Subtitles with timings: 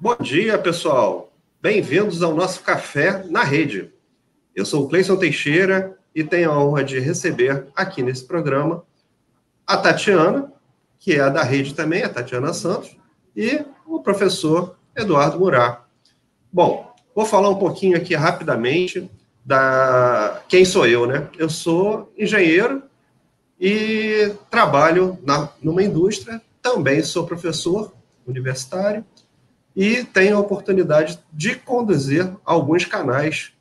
[0.00, 1.32] Bom dia, pessoal.
[1.60, 3.92] Bem-vindos ao nosso Café na Rede.
[4.54, 8.84] Eu sou o Cleison Teixeira e tenho a honra de receber aqui nesse programa
[9.66, 10.52] a Tatiana,
[11.00, 12.96] que é da rede também, a Tatiana Santos,
[13.34, 15.80] e o professor Eduardo Murat.
[16.52, 19.10] Bom, vou falar um pouquinho aqui rapidamente
[19.44, 21.28] da quem sou eu, né?
[21.36, 22.84] Eu sou engenheiro
[23.60, 27.92] e trabalho na, numa indústria, também sou professor
[28.24, 29.04] universitário
[29.78, 33.52] e tenho a oportunidade de conduzir alguns canais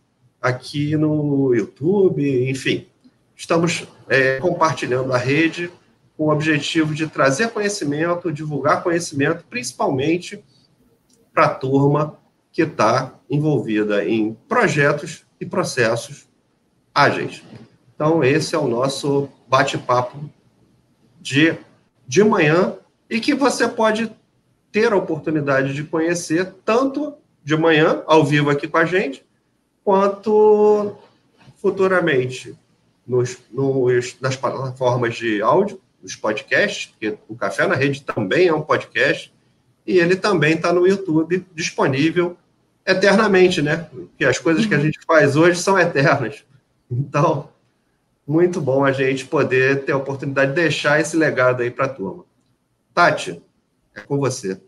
[0.42, 2.88] aqui no YouTube, enfim.
[3.36, 5.72] Estamos é, compartilhando a rede
[6.18, 10.44] com o objetivo de trazer conhecimento, divulgar conhecimento, principalmente
[11.32, 12.18] para a turma
[12.52, 16.28] que está envolvida em projetos e processos
[16.96, 17.44] ágeis.
[17.94, 20.28] Então, esse é o nosso bate-papo
[21.22, 21.56] de,
[22.08, 22.76] de manhã
[23.08, 24.12] e que você pode
[24.78, 29.26] ter a oportunidade de conhecer tanto de manhã, ao vivo aqui com a gente,
[29.84, 30.96] quanto
[31.56, 32.56] futuramente
[33.08, 38.54] nos, nos, nas plataformas de áudio, nos podcasts, porque o Café na Rede também é
[38.54, 39.34] um podcast,
[39.84, 42.38] e ele também está no YouTube, disponível
[42.86, 43.78] eternamente, né?
[43.90, 46.46] Porque as coisas que a gente faz hoje são eternas.
[46.92, 47.50] Então,
[48.28, 51.90] muito bom a gente poder ter a oportunidade de deixar esse legado aí para a
[51.90, 52.26] turma.
[52.94, 53.42] Tati,
[53.96, 54.62] é com você.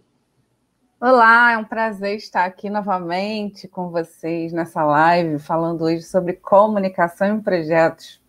[1.01, 7.37] Olá, é um prazer estar aqui novamente com vocês nessa live, falando hoje sobre comunicação
[7.37, 8.21] em projetos.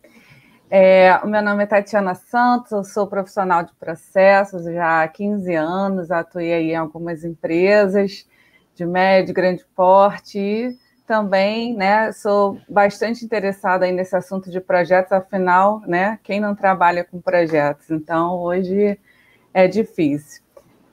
[0.71, 5.53] É, o meu nome é Tatiana Santos, eu sou profissional de processos já há 15
[5.53, 8.25] anos, atuei em algumas empresas
[8.77, 14.61] de médio e grande porte e também né, sou bastante interessada aí nesse assunto de
[14.61, 17.91] projetos, afinal, né, quem não trabalha com projetos?
[17.91, 18.97] Então, hoje
[19.53, 20.41] é difícil.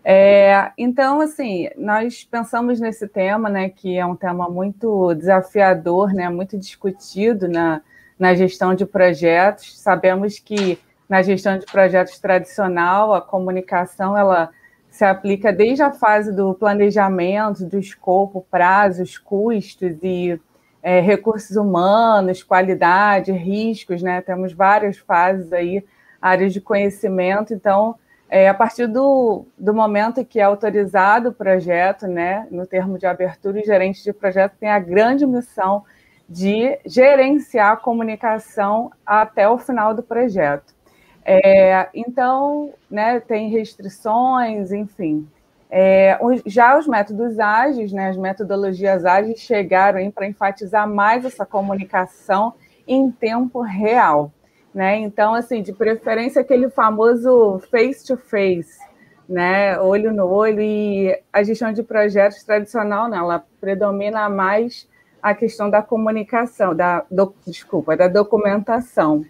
[0.10, 6.30] É, então, assim, nós pensamos nesse tema, né, que é um tema muito desafiador, né,
[6.30, 7.82] muito discutido na,
[8.18, 9.78] na gestão de projetos.
[9.78, 14.50] Sabemos que na gestão de projetos tradicional, a comunicação ela
[14.90, 20.40] se aplica desde a fase do planejamento, do escopo, prazos, custos e
[20.82, 24.22] é, recursos humanos, qualidade, riscos, né?
[24.22, 25.84] Temos várias fases aí,
[26.22, 27.54] áreas de conhecimento.
[27.54, 27.98] Então,
[28.30, 33.06] é, a partir do, do momento que é autorizado o projeto, né, no termo de
[33.06, 35.84] abertura, o gerente de projeto tem a grande missão
[36.30, 40.76] de gerenciar a comunicação até o final do projeto.
[41.24, 45.28] É, então, né, tem restrições, enfim.
[45.70, 52.54] É, já os métodos ágeis, né, as metodologias ágeis chegaram para enfatizar mais essa comunicação
[52.86, 54.32] em tempo real.
[54.78, 54.98] Né?
[54.98, 58.88] Então, assim, de preferência aquele famoso face-to-face, -face,
[59.28, 64.88] né, olho no olho, e a gestão de projetos tradicional, né, ela predomina mais
[65.20, 69.26] a questão da comunicação, da, do, desculpa, da documentação.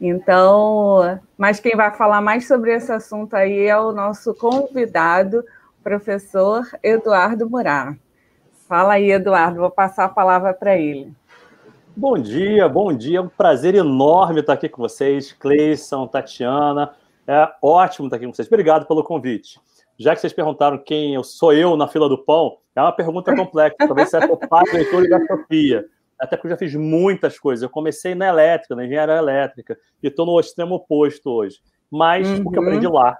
[0.00, 5.44] Então, mas quem vai falar mais sobre esse assunto aí é o nosso convidado,
[5.82, 7.96] professor Eduardo Murat.
[8.68, 11.12] Fala aí, Eduardo, vou passar a palavra para ele.
[11.96, 13.18] Bom dia, bom dia.
[13.18, 16.94] É um prazer enorme estar aqui com vocês, Cleison, Tatiana.
[17.26, 18.48] É ótimo estar aqui com vocês.
[18.48, 19.60] Obrigado pelo convite.
[19.98, 23.34] Já que vocês perguntaram quem eu sou eu na fila do pão, é uma pergunta
[23.34, 23.76] complexa.
[23.78, 25.84] Talvez seja o pai, leitor da Sofia
[26.18, 27.62] até porque eu já fiz muitas coisas.
[27.62, 31.60] Eu comecei na elétrica, na engenharia elétrica, e estou no extremo oposto hoje.
[31.90, 32.42] Mas uhum.
[32.46, 32.94] o que eu aprendi uhum.
[32.94, 33.16] lá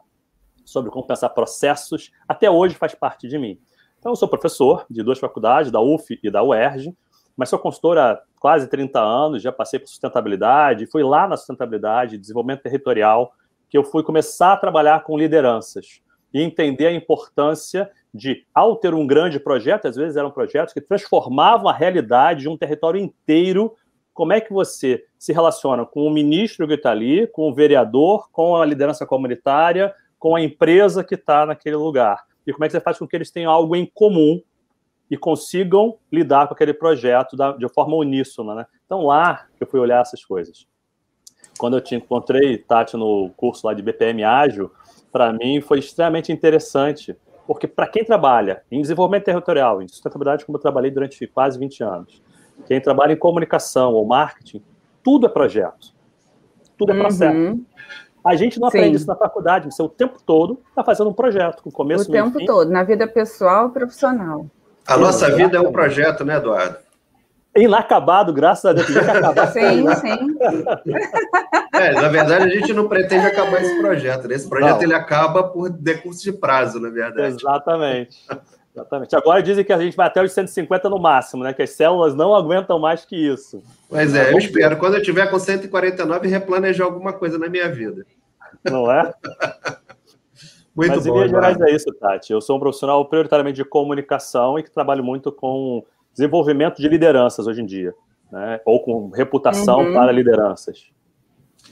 [0.65, 3.59] sobre como pensar processos, até hoje faz parte de mim.
[3.99, 6.95] Então, eu sou professor de duas faculdades, da UF e da UERJ,
[7.37, 12.19] mas sou consultor há quase 30 anos, já passei por sustentabilidade, fui lá na sustentabilidade,
[12.19, 13.33] desenvolvimento territorial,
[13.69, 16.01] que eu fui começar a trabalhar com lideranças
[16.33, 20.81] e entender a importância de, ao ter um grande projeto, às vezes eram projetos que
[20.81, 23.75] transformavam a realidade de um território inteiro.
[24.13, 28.31] Como é que você se relaciona com o ministro que está ali, com o vereador,
[28.31, 32.25] com a liderança comunitária, com a empresa que está naquele lugar?
[32.47, 34.41] E como é que você faz com que eles tenham algo em comum
[35.11, 38.67] e consigam lidar com aquele projeto da, de forma uníssona, né?
[38.87, 40.67] Então, lá que eu fui olhar essas coisas.
[41.59, 44.71] Quando eu te encontrei, Tati, no curso lá de BPM Ágil,
[45.13, 47.17] para mim foi extremamente interessante,
[47.47, 51.85] porque para quem trabalha em desenvolvimento territorial, em sustentabilidade, como eu trabalhei durante quase 20
[51.85, 52.23] anos,
[52.67, 54.63] quem trabalha em comunicação ou marketing,
[55.03, 55.95] tudo é projeto.
[56.77, 57.37] Tudo é processo.
[57.37, 57.65] Uhum.
[58.25, 58.79] A gente não Sim.
[58.79, 62.13] aprende isso na faculdade, você o tempo todo está fazendo um projeto, com começo O
[62.13, 62.47] tempo fim.
[62.47, 64.47] todo, na vida pessoal e profissional.
[64.87, 66.85] A nossa vida é um projeto, né, Eduardo?
[67.57, 68.89] inacabado, graças a Deus.
[69.53, 70.37] sim, sim.
[71.75, 74.29] É, na verdade, a gente não pretende acabar esse projeto.
[74.29, 74.37] Né?
[74.37, 74.83] Esse projeto não.
[74.85, 77.35] ele acaba por decurso de prazo, na verdade.
[77.35, 78.17] Exatamente.
[78.73, 79.17] Exatamente.
[79.17, 81.53] Agora dizem que a gente vai até os 150 no máximo, né?
[81.53, 83.61] Que as células não aguentam mais que isso.
[83.89, 84.77] Pois é, eu espero.
[84.77, 88.07] Quando eu tiver com 149, replanejar alguma coisa na minha vida.
[88.65, 89.13] Não é?
[90.75, 91.13] Muito Mas, bom.
[91.13, 92.33] Em linhas gerais, é isso, Tati.
[92.33, 97.47] Eu sou um profissional prioritariamente de comunicação e que trabalho muito com desenvolvimento de lideranças
[97.47, 97.95] hoje em dia,
[98.31, 98.61] né?
[98.65, 99.93] ou com reputação uhum.
[99.93, 100.87] para lideranças.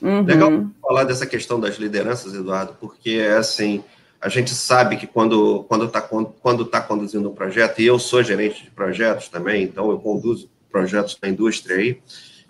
[0.01, 0.23] Uhum.
[0.23, 3.85] Legal falar dessa questão das lideranças, Eduardo, porque é assim,
[4.21, 8.23] a gente sabe que quando quando está quando tá conduzindo um projeto, e eu sou
[8.23, 12.01] gerente de projetos também, então eu conduzo projetos na indústria aí,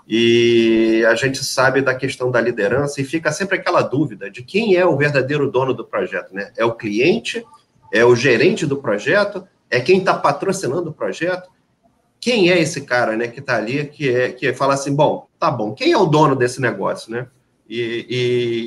[0.06, 4.76] e a gente sabe da questão da liderança e fica sempre aquela dúvida de quem
[4.76, 6.52] é o verdadeiro dono do projeto, né?
[6.56, 7.44] É o cliente?
[7.93, 9.46] É o gerente do projeto?
[9.70, 11.50] É quem está patrocinando o projeto?
[12.20, 15.50] Quem é esse cara, né, que está ali, que é que fala assim, bom, tá
[15.50, 17.26] bom, quem é o dono desse negócio, né?
[17.69, 18.06] E,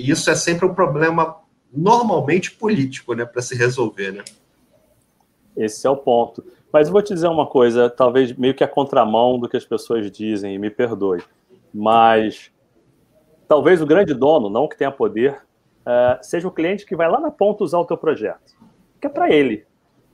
[0.03, 1.37] e isso é sempre um problema
[1.71, 4.23] normalmente político, né, para se resolver, né?
[5.55, 6.43] Esse é o ponto.
[6.75, 10.11] Mas vou te dizer uma coisa, talvez meio que a contramão do que as pessoas
[10.11, 11.23] dizem, e me perdoe.
[11.73, 12.51] Mas
[13.47, 15.37] talvez o grande dono, não que tenha poder,
[15.85, 18.57] uh, seja o cliente que vai lá na ponta usar o teu projeto.
[18.99, 19.65] Que é para ele.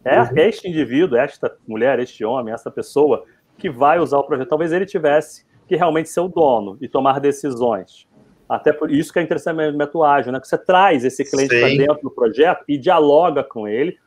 [0.06, 0.28] É uhum.
[0.36, 3.26] este indivíduo, esta mulher, este homem, essa pessoa
[3.58, 4.48] que vai usar o projeto.
[4.48, 8.08] Talvez ele tivesse que realmente ser o dono e tomar decisões.
[8.48, 10.40] Até por isso que é interessante a metuagem, né?
[10.40, 13.98] Que você traz esse cliente para dentro do projeto e dialoga com ele,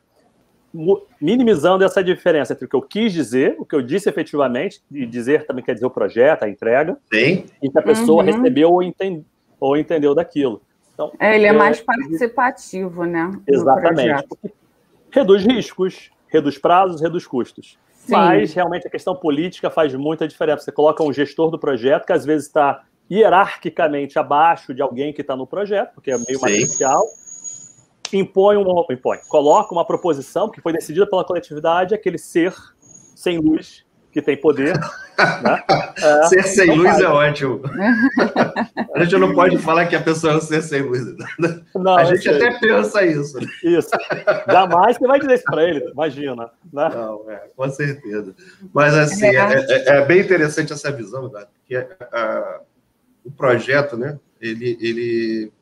[1.21, 5.05] minimizando essa diferença entre o que eu quis dizer, o que eu disse efetivamente, e
[5.05, 7.45] dizer também quer dizer o projeto, a entrega, Sim.
[7.61, 8.31] e que a pessoa uhum.
[8.31, 9.25] recebeu ou, entende,
[9.59, 10.61] ou entendeu daquilo.
[10.93, 13.31] Então, é, ele é, é mais participativo, né?
[13.47, 14.25] Exatamente.
[15.11, 17.77] Reduz riscos, reduz prazos, reduz custos.
[17.93, 18.13] Sim.
[18.13, 20.63] Mas realmente a questão política faz muita diferença.
[20.63, 25.21] Você coloca um gestor do projeto que às vezes está hierarquicamente abaixo de alguém que
[25.21, 26.41] está no projeto, porque é meio Sim.
[26.41, 27.05] matricial
[28.13, 32.53] impõe uma, impõe, coloca uma proposição que foi decidida pela coletividade, aquele ser
[33.15, 34.73] sem luz que tem poder.
[35.17, 35.63] Né?
[35.97, 37.61] É, ser sem luz é ótimo.
[38.93, 41.05] a gente não pode falar que a pessoa é um ser sem luz.
[41.73, 43.39] Não, a gente até pensa isso.
[43.63, 43.91] Isso.
[44.45, 46.51] Jamais você vai dizer isso para ele, imagina.
[46.73, 46.89] Né?
[46.93, 48.35] Não, é, com certeza.
[48.73, 51.77] Mas assim, é, é, é, é bem interessante essa visão, porque
[52.11, 52.59] a,
[53.23, 54.19] o projeto, né?
[54.41, 55.53] Ele, ele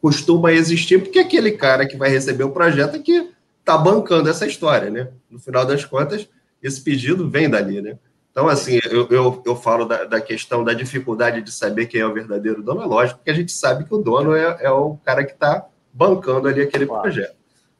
[0.00, 4.46] costuma existir, porque aquele cara que vai receber o projeto é que está bancando essa
[4.46, 5.08] história, né?
[5.30, 6.28] No final das contas,
[6.62, 7.98] esse pedido vem dali, né?
[8.30, 12.06] Então, assim, eu, eu, eu falo da, da, questão da dificuldade de saber quem é
[12.06, 14.96] o verdadeiro dono, é lógico que a gente sabe que o dono é, é o
[15.04, 17.02] cara que está bancando ali aquele claro.
[17.02, 17.34] projeto,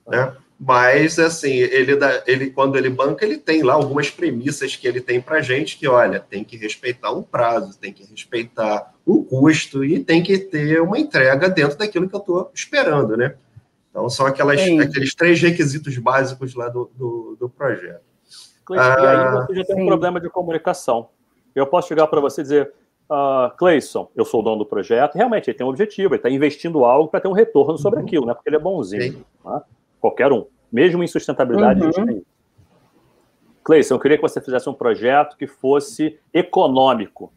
[0.07, 0.35] né?
[0.63, 5.01] Mas, assim, ele, dá, ele, quando ele banca, ele tem lá algumas premissas que ele
[5.01, 9.85] tem para gente, que, olha, tem que respeitar um prazo, tem que respeitar um custo
[9.85, 13.35] e tem que ter uma entrega dentro daquilo que eu estou esperando, né?
[13.91, 18.03] Então, são aquelas, aqueles três requisitos básicos lá do, do, do projeto.
[18.71, 19.83] e aí ah, você já tem sim.
[19.83, 21.09] um problema de comunicação.
[21.55, 22.73] Eu posso chegar para você e dizer,
[23.11, 26.31] uh, Cleison, eu sou o dono do projeto, realmente ele tem um objetivo, ele está
[26.31, 28.07] investindo algo para ter um retorno sobre uhum.
[28.07, 28.35] aquilo, né?
[28.35, 29.25] Porque ele é bonzinho.
[29.43, 29.65] Tá?
[30.01, 30.47] Qualquer um.
[30.71, 31.89] Mesmo em sustentabilidade, uhum.
[31.89, 32.23] a gente tem.
[33.65, 37.33] Cleison, eu queria que você fizesse um projeto que fosse econômico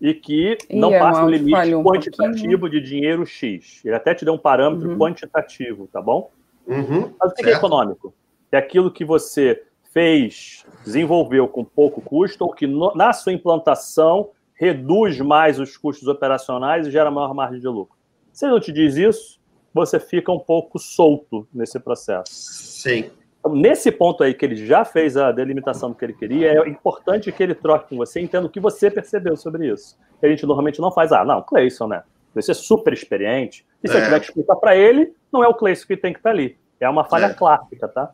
[0.00, 2.82] e que não é passe do limite um quantitativo pouquinho.
[2.82, 3.80] de dinheiro X.
[3.84, 4.98] Ele até te deu um parâmetro uhum.
[4.98, 6.30] quantitativo, tá bom?
[6.66, 7.12] Uhum.
[7.20, 8.14] Mas o que é econômico?
[8.52, 9.62] É aquilo que você
[9.92, 16.08] fez, desenvolveu com pouco custo ou que no, na sua implantação reduz mais os custos
[16.08, 17.96] operacionais e gera maior margem de lucro.
[18.32, 19.38] Se ele não te diz isso,
[19.72, 22.32] você fica um pouco solto nesse processo.
[22.32, 23.10] Sim.
[23.48, 26.68] Então, nesse ponto aí que ele já fez a delimitação do que ele queria, é
[26.68, 29.96] importante que ele troque com você, entenda o que você percebeu sobre isso.
[30.22, 32.02] A gente normalmente não faz, ah, não, Cleison, né?
[32.34, 33.64] Você é super experiente.
[33.82, 33.98] E se é.
[33.98, 36.36] eu tiver que explicar para ele, não é o Cleison que tem que estar tá
[36.36, 36.58] ali.
[36.78, 37.34] É uma falha é.
[37.34, 38.10] clássica, tá?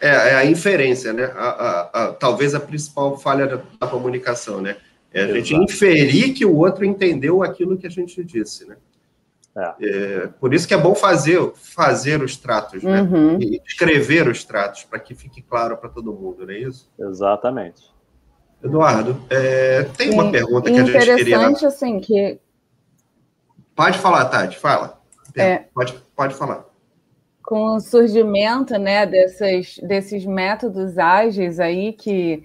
[0.00, 1.24] É, é, a inferência, né?
[1.34, 4.76] A, a, a, talvez a principal falha da, da comunicação, né?
[5.12, 5.38] É a Exato.
[5.40, 8.76] gente inferir que o outro entendeu aquilo que a gente disse, né?
[9.54, 9.74] É.
[9.80, 13.02] É, por isso que é bom fazer, fazer os tratos, né?
[13.02, 13.38] Uhum.
[13.38, 16.90] E escrever os tratos, para que fique claro para todo mundo, não é isso?
[16.98, 17.92] Exatamente.
[18.64, 20.14] Eduardo, é, tem Sim.
[20.14, 21.36] uma pergunta que a gente queria...
[21.36, 22.40] Interessante, assim, que...
[23.74, 25.00] Pode falar, Tati, fala.
[25.34, 26.64] É, pode, pode falar.
[27.42, 32.44] Com o surgimento, né, desses, desses métodos ágeis aí que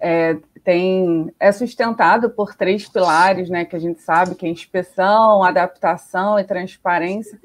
[0.00, 5.42] é, tem, é sustentado por três pilares, né, que a gente sabe que é inspeção,
[5.42, 7.38] adaptação e transparência.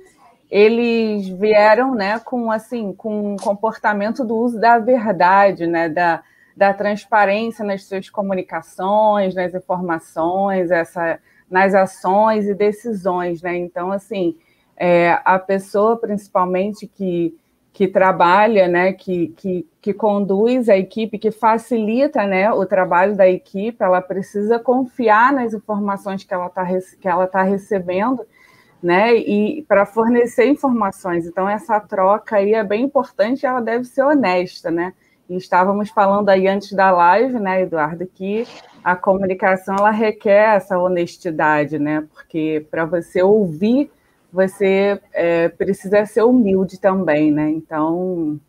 [0.50, 6.22] Eles vieram, né, com assim, com um comportamento do uso da verdade, né, da,
[6.56, 11.20] da transparência nas suas comunicações, nas informações, essa,
[11.50, 13.58] nas ações e decisões, né?
[13.58, 14.38] Então, assim,
[14.76, 17.36] é, a pessoa principalmente que
[17.78, 23.28] que trabalha, né, que, que, que conduz a equipe, que facilita né, o trabalho da
[23.30, 26.66] equipe, ela precisa confiar nas informações que ela está
[27.28, 28.26] tá recebendo,
[28.82, 31.28] né, e para fornecer informações.
[31.28, 34.92] Então, essa troca aí é bem importante, ela deve ser honesta, né?
[35.30, 38.48] E estávamos falando aí antes da live, né, Eduardo, que
[38.84, 42.08] a comunicação ela requer essa honestidade, né?
[42.12, 43.92] Porque para você ouvir
[44.38, 47.50] você é, precisa ser humilde também, né?
[47.50, 48.40] Então.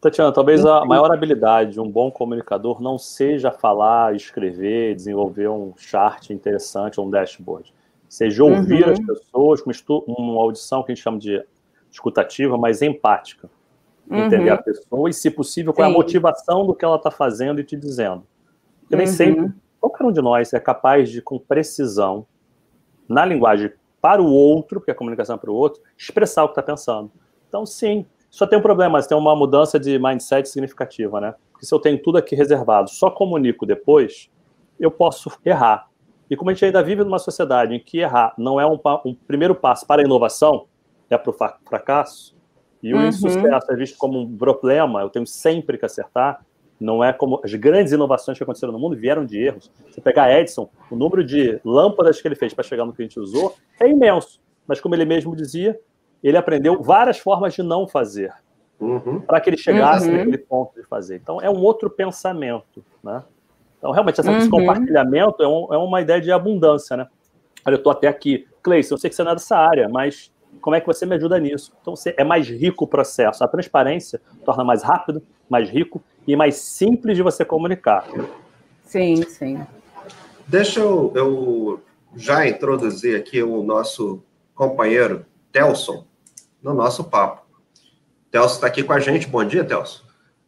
[0.00, 5.72] Tatiana, talvez a maior habilidade de um bom comunicador não seja falar, escrever, desenvolver um
[5.76, 7.74] chart interessante ou um dashboard.
[8.08, 8.92] Seja ouvir uhum.
[8.92, 11.44] as pessoas com uma audição que a gente chama de
[11.90, 13.50] escutativa, mas empática.
[14.08, 14.24] Uhum.
[14.24, 17.60] Entender a pessoa e, se possível, qual é a motivação do que ela está fazendo
[17.60, 18.24] e te dizendo.
[18.82, 19.12] Porque nem uhum.
[19.12, 22.24] sempre, qualquer um de nós é capaz de, com precisão,
[23.08, 26.52] na linguagem para o outro, porque a comunicação é para o outro, expressar o que
[26.52, 27.10] está pensando.
[27.48, 31.34] Então, sim, só tem um problema, mas tem uma mudança de mindset significativa, né?
[31.50, 34.30] Porque se eu tenho tudo aqui reservado, só comunico depois,
[34.78, 35.88] eu posso errar.
[36.30, 39.14] E como a gente ainda vive numa sociedade em que errar não é um, um
[39.14, 40.66] primeiro passo para a inovação,
[41.10, 41.32] é para o
[41.64, 42.36] fracasso,
[42.82, 43.08] e o uhum.
[43.08, 46.44] insucesso é visto como um problema, eu tenho sempre que acertar,
[46.80, 49.70] não é como as grandes inovações que aconteceram no mundo vieram de erros.
[49.90, 53.04] Você pegar Edison, o número de lâmpadas que ele fez para chegar no que a
[53.04, 54.40] gente usou é imenso.
[54.66, 55.78] Mas como ele mesmo dizia,
[56.22, 58.32] ele aprendeu várias formas de não fazer
[58.80, 59.20] uhum.
[59.20, 60.16] para que ele chegasse uhum.
[60.16, 61.16] naquele ponto de fazer.
[61.16, 63.22] Então é um outro pensamento, né?
[63.78, 64.38] Então realmente essa, uhum.
[64.38, 67.06] esse compartilhamento é, um, é, uma ideia de abundância, né?
[67.64, 70.32] Olha, eu estou até aqui, Cleison, eu sei que você não é dessa área, mas
[70.60, 71.72] como é que você me ajuda nisso?
[71.80, 73.44] Então é mais rico o processo.
[73.44, 78.06] A transparência torna mais rápido, mais rico e mais simples de você comunicar.
[78.84, 79.58] Sim, sim.
[80.46, 81.80] Deixa eu, eu
[82.14, 84.22] já introduzir aqui o nosso
[84.54, 86.04] companheiro Telson
[86.62, 87.46] no nosso papo.
[88.30, 89.26] Telson está aqui com a gente.
[89.26, 90.02] Bom dia, Telson.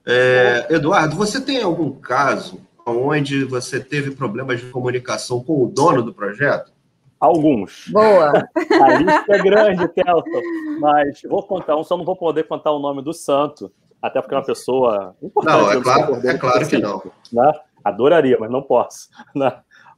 [0.06, 6.02] É, Eduardo, você tem algum caso onde você teve problemas de comunicação com o dono
[6.02, 6.72] do projeto?
[7.18, 7.88] Alguns.
[7.88, 8.32] Boa.
[8.82, 10.40] A lista é grande, Telson.
[10.78, 13.72] Mas vou contar um, só não vou poder contar o nome do santo,
[14.02, 15.56] até porque é uma pessoa importante.
[15.56, 17.02] Não, é claro, é claro que não.
[17.32, 17.52] Né?
[17.84, 19.08] Adoraria, mas não posso.
[19.34, 19.52] Né?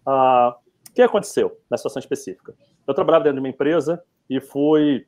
[0.04, 0.56] Ah,
[0.88, 2.54] o que aconteceu na situação específica?
[2.86, 5.06] Eu trabalhava dentro de uma empresa e fui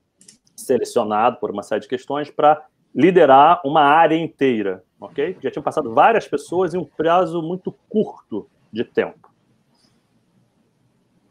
[0.57, 5.37] selecionado por uma série de questões para liderar uma área inteira, ok?
[5.43, 9.31] Já tinham passado várias pessoas em um prazo muito curto de tempo.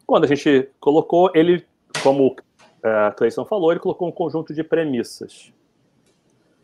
[0.06, 1.66] Quando a gente colocou, ele,
[2.04, 2.36] como
[2.84, 5.54] a uh, Cleison falou, ele colocou um conjunto de premissas.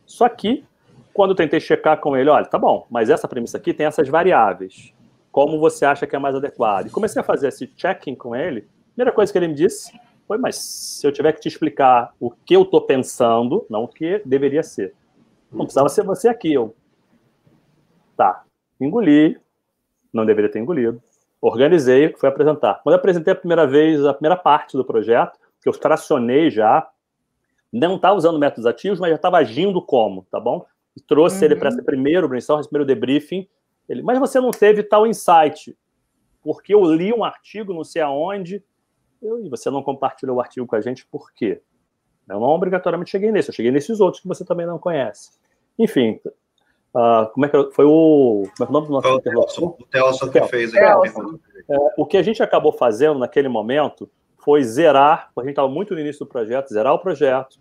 [0.06, 0.66] Só que
[1.14, 4.08] quando eu tentei checar com ele, olha, tá bom, mas essa premissa aqui tem essas
[4.08, 4.94] variáveis.
[5.32, 6.88] Como você acha que é mais adequado?
[6.88, 8.60] E comecei a fazer esse checking com ele.
[8.60, 9.92] A primeira coisa que ele me disse
[10.28, 13.88] foi, mas se eu tiver que te explicar o que eu estou pensando, não o
[13.88, 14.94] que deveria ser.
[15.52, 16.54] Não precisava ser você aqui.
[16.54, 16.76] Eu,
[18.16, 18.44] tá,
[18.80, 19.40] engoli,
[20.14, 21.02] não deveria ter engolido.
[21.42, 22.82] Organizei, fui apresentar.
[22.84, 26.88] Quando eu apresentei a primeira vez, a primeira parte do projeto, que eu tracionei já,
[27.72, 30.66] não estava usando métodos ativos, mas já estava agindo como, tá bom?
[31.02, 31.46] Trouxe uhum.
[31.46, 33.48] ele para esse primeiro brainstorm, esse primeiro debriefing.
[33.88, 35.76] Ele, mas você não teve tal insight,
[36.42, 38.64] porque eu li um artigo, não sei aonde,
[39.22, 41.62] eu, e você não compartilhou o artigo com a gente, por quê?
[42.28, 45.32] Eu não obrigatoriamente cheguei nesse, eu cheguei nesses outros que você também não conhece.
[45.78, 46.20] Enfim,
[46.94, 48.44] uh, como é que foi o.
[48.56, 49.76] Como é, é o nome do nosso interlocutor?
[49.80, 51.40] O Telson que fez a pergunta.
[51.70, 55.94] É, o que a gente acabou fazendo naquele momento foi zerar, a gente estava muito
[55.94, 57.60] no início do projeto, zerar o projeto,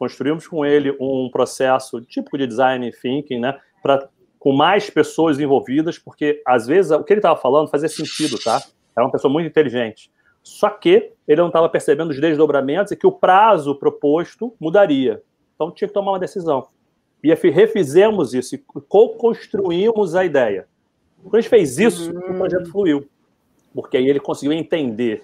[0.00, 5.98] construímos com ele um processo típico de design thinking, né, para com mais pessoas envolvidas,
[5.98, 8.62] porque às vezes o que ele estava falando fazia sentido, tá?
[8.96, 10.10] Era uma pessoa muito inteligente.
[10.42, 15.22] Só que ele não estava percebendo os desdobramentos e que o prazo proposto mudaria.
[15.54, 16.68] Então tinha que tomar uma decisão.
[17.22, 20.66] E refizemos isso e co-construímos a ideia.
[21.22, 22.36] Quando a gente fez isso, uhum.
[22.36, 23.06] o projeto fluiu.
[23.74, 25.22] Porque aí ele conseguiu entender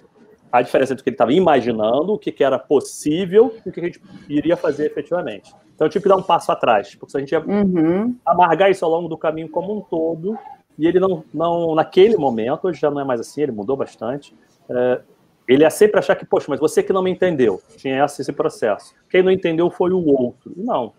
[0.51, 3.71] a diferença entre o que ele estava imaginando, o que, que, era possível e o
[3.71, 5.53] que a gente iria fazer efetivamente.
[5.75, 8.15] Então eu tive que dar um passo atrás, porque se a gente ia uhum.
[8.25, 10.37] amargar isso ao longo do caminho como um todo,
[10.77, 14.33] e ele não, não naquele momento, hoje já não é mais assim, ele mudou bastante,
[14.69, 15.01] é,
[15.47, 18.33] ele ia sempre achar que, poxa, mas você que não me entendeu, tinha esse, esse
[18.33, 18.93] processo.
[19.09, 20.51] Quem não entendeu foi o outro.
[20.55, 20.93] Não.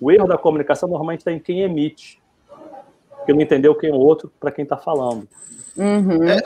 [0.00, 2.20] O erro da comunicação normalmente está em quem emite,
[3.24, 5.26] que não entendeu quem é o outro para quem está falando.
[5.76, 6.28] Uhum.
[6.28, 6.42] É,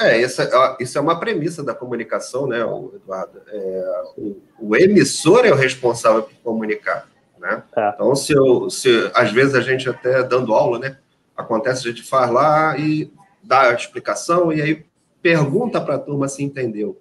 [0.00, 3.40] é, essa, isso é uma premissa da comunicação, né, Eduardo?
[3.48, 7.08] É, o, o, emissor é o responsável por comunicar,
[7.38, 7.62] né?
[7.76, 7.88] É.
[7.90, 10.98] Então, se, eu, se às vezes a gente até dando aula, né,
[11.36, 13.12] acontece a gente faz lá e
[13.42, 14.86] dá a explicação e aí
[15.20, 17.00] pergunta para a turma se entendeu.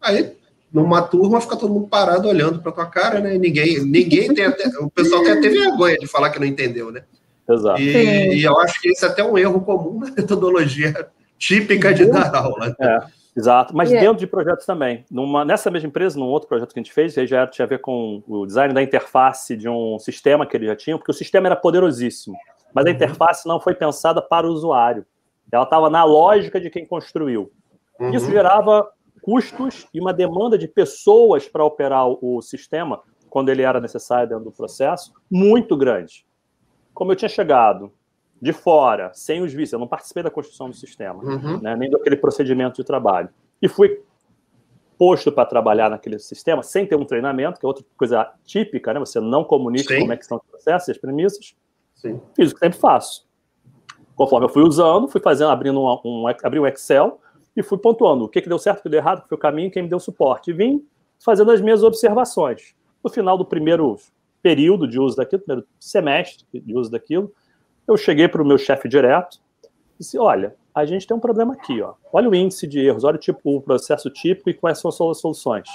[0.00, 0.36] Aí
[0.72, 3.36] numa turma fica todo mundo parado olhando para tua cara, né?
[3.36, 6.90] E ninguém, ninguém tem até, o pessoal tem até vergonha de falar que não entendeu,
[6.90, 7.04] né?
[7.48, 7.80] Exato.
[7.80, 11.08] E, e eu acho que isso é até um erro comum na metodologia
[11.38, 12.74] típica de dar aula.
[12.80, 12.98] É,
[13.36, 14.06] exato, mas yeah.
[14.06, 15.04] dentro de projetos também.
[15.10, 17.68] Numa, nessa mesma empresa, num outro projeto que a gente fez, aí já tinha a
[17.68, 21.14] ver com o design da interface de um sistema que eles já tinham, porque o
[21.14, 22.36] sistema era poderosíssimo,
[22.72, 22.94] mas a uhum.
[22.94, 25.04] interface não foi pensada para o usuário.
[25.52, 27.52] Ela estava na lógica de quem construiu.
[28.00, 28.10] Uhum.
[28.10, 28.88] Isso gerava
[29.22, 34.44] custos e uma demanda de pessoas para operar o sistema, quando ele era necessário dentro
[34.44, 36.26] do processo, muito grande.
[36.94, 37.92] Como eu tinha chegado
[38.40, 41.60] de fora, sem os vícios, eu não participei da construção do sistema, uhum.
[41.60, 43.28] né, nem daquele procedimento de trabalho.
[43.60, 44.02] E fui
[44.98, 49.00] posto para trabalhar naquele sistema sem ter um treinamento, que é outra coisa típica, né?
[49.00, 50.00] Você não comunica Sim.
[50.00, 51.54] como é que são os processos e as premissas.
[51.94, 52.20] Sim.
[52.34, 53.26] Fiz o que sempre faço.
[54.14, 57.20] Conforme eu fui usando, fui fazendo, abrindo um, um, abri um Excel
[57.56, 59.40] e fui pontuando o que, que deu certo, o que deu errado, que foi o
[59.40, 60.50] caminho, quem me deu suporte.
[60.50, 60.86] E vim
[61.18, 62.74] fazendo as minhas observações.
[63.02, 63.96] No final do primeiro
[64.44, 67.32] período de uso daquilo, primeiro semestre de uso daquilo,
[67.88, 69.38] eu cheguei para o meu chefe direto
[69.94, 71.94] e disse: olha, a gente tem um problema aqui, ó.
[72.12, 75.18] Olha o índice de erros, olha o, tipo, o processo típico e quais são as
[75.18, 75.66] soluções.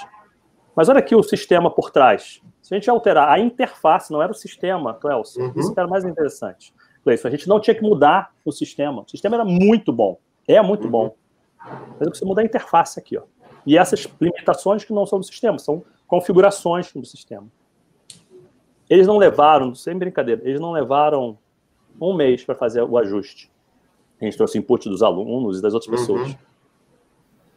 [0.76, 2.40] Mas olha aqui o sistema por trás.
[2.62, 5.52] Se a gente alterar a interface, não era o sistema, Cleuson, uhum.
[5.56, 6.72] isso era mais interessante.
[7.02, 9.02] Cleison, a gente não tinha que mudar o sistema.
[9.02, 10.90] O sistema era muito bom, é muito uhum.
[10.90, 11.16] bom.
[11.58, 13.22] Mas eu preciso mudar a interface aqui, ó.
[13.66, 17.46] E essas limitações que não são do sistema, são configurações do sistema.
[18.90, 21.38] Eles não levaram, sem brincadeira, eles não levaram
[22.00, 23.48] um mês para fazer o ajuste.
[24.20, 25.96] A gente trouxe input dos alunos e das outras uhum.
[25.96, 26.36] pessoas.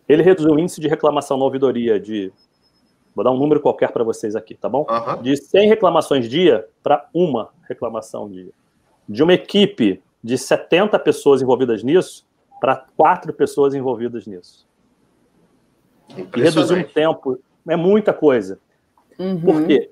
[0.08, 2.32] Ele reduziu o índice de reclamação na ouvidoria de.
[3.16, 4.86] Vou dar um número qualquer para vocês aqui, tá bom?
[4.90, 5.22] Uhum.
[5.22, 8.52] De 100 reclamações dia para uma reclamação dia.
[9.10, 12.26] De uma equipe de 70 pessoas envolvidas nisso
[12.62, 14.68] para quatro pessoas envolvidas nisso.
[16.10, 18.60] E reduzir um tempo é muita coisa.
[19.20, 19.42] Uhum.
[19.42, 19.92] Por quê?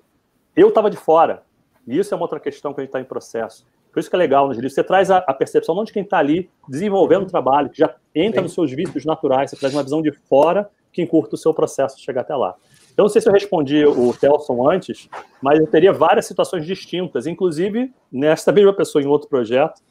[0.56, 1.44] Eu estava de fora.
[1.88, 3.66] E isso é uma outra questão que a gente está em processo.
[3.92, 4.74] Por isso que é legal nos livros.
[4.74, 7.94] Você traz a, a percepção não de quem está ali desenvolvendo o trabalho, que já
[8.16, 8.44] entra Sim.
[8.44, 11.98] nos seus vícios naturais, você traz uma visão de fora que encurta o seu processo
[11.98, 12.56] de chegar até lá.
[12.94, 15.10] Então, não sei se eu respondi o Telson antes,
[15.42, 19.82] mas eu teria várias situações distintas, inclusive nesta mesma pessoa em outro projeto,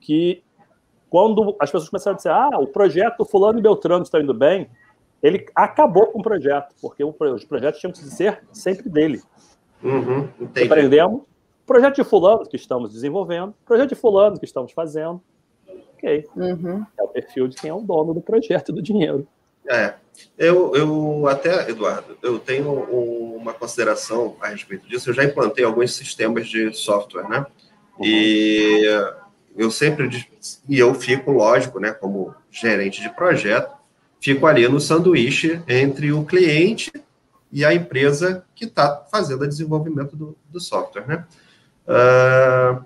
[0.00, 0.42] que
[1.08, 4.68] quando as pessoas começaram a dizer, ah, o projeto Fulano e Beltrano está indo bem,
[5.22, 9.20] ele acabou com o projeto, porque os projetos tinham que ser sempre dele.
[9.82, 10.28] Uhum,
[10.64, 11.22] Aprendemos.
[11.66, 15.20] Projeto de fulano que estamos desenvolvendo, projeto de fulano que estamos fazendo.
[15.94, 16.26] Ok.
[16.34, 16.84] Uhum.
[16.98, 19.26] É o perfil de quem é o dono do projeto e do dinheiro.
[19.68, 19.94] É.
[20.36, 22.72] Eu, eu até, Eduardo, eu tenho
[23.36, 25.10] uma consideração a respeito disso.
[25.10, 27.46] Eu já implantei alguns sistemas de software, né?
[27.98, 28.06] Uhum.
[28.06, 28.84] E
[29.56, 30.26] eu sempre
[30.68, 33.76] e eu fico, lógico, né, como gerente de projeto,
[34.20, 36.90] fico ali no sanduíche entre o cliente
[37.50, 41.24] e a empresa que está fazendo o desenvolvimento do, do software, né?
[41.86, 42.84] Uh,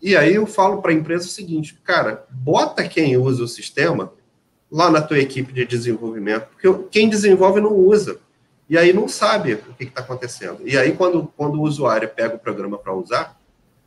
[0.00, 4.12] e aí eu falo para a empresa o seguinte, cara, bota quem usa o sistema
[4.70, 8.18] lá na tua equipe de desenvolvimento, porque quem desenvolve não usa.
[8.68, 10.60] E aí não sabe o que está acontecendo.
[10.64, 13.38] E aí, quando, quando o usuário pega o programa para usar,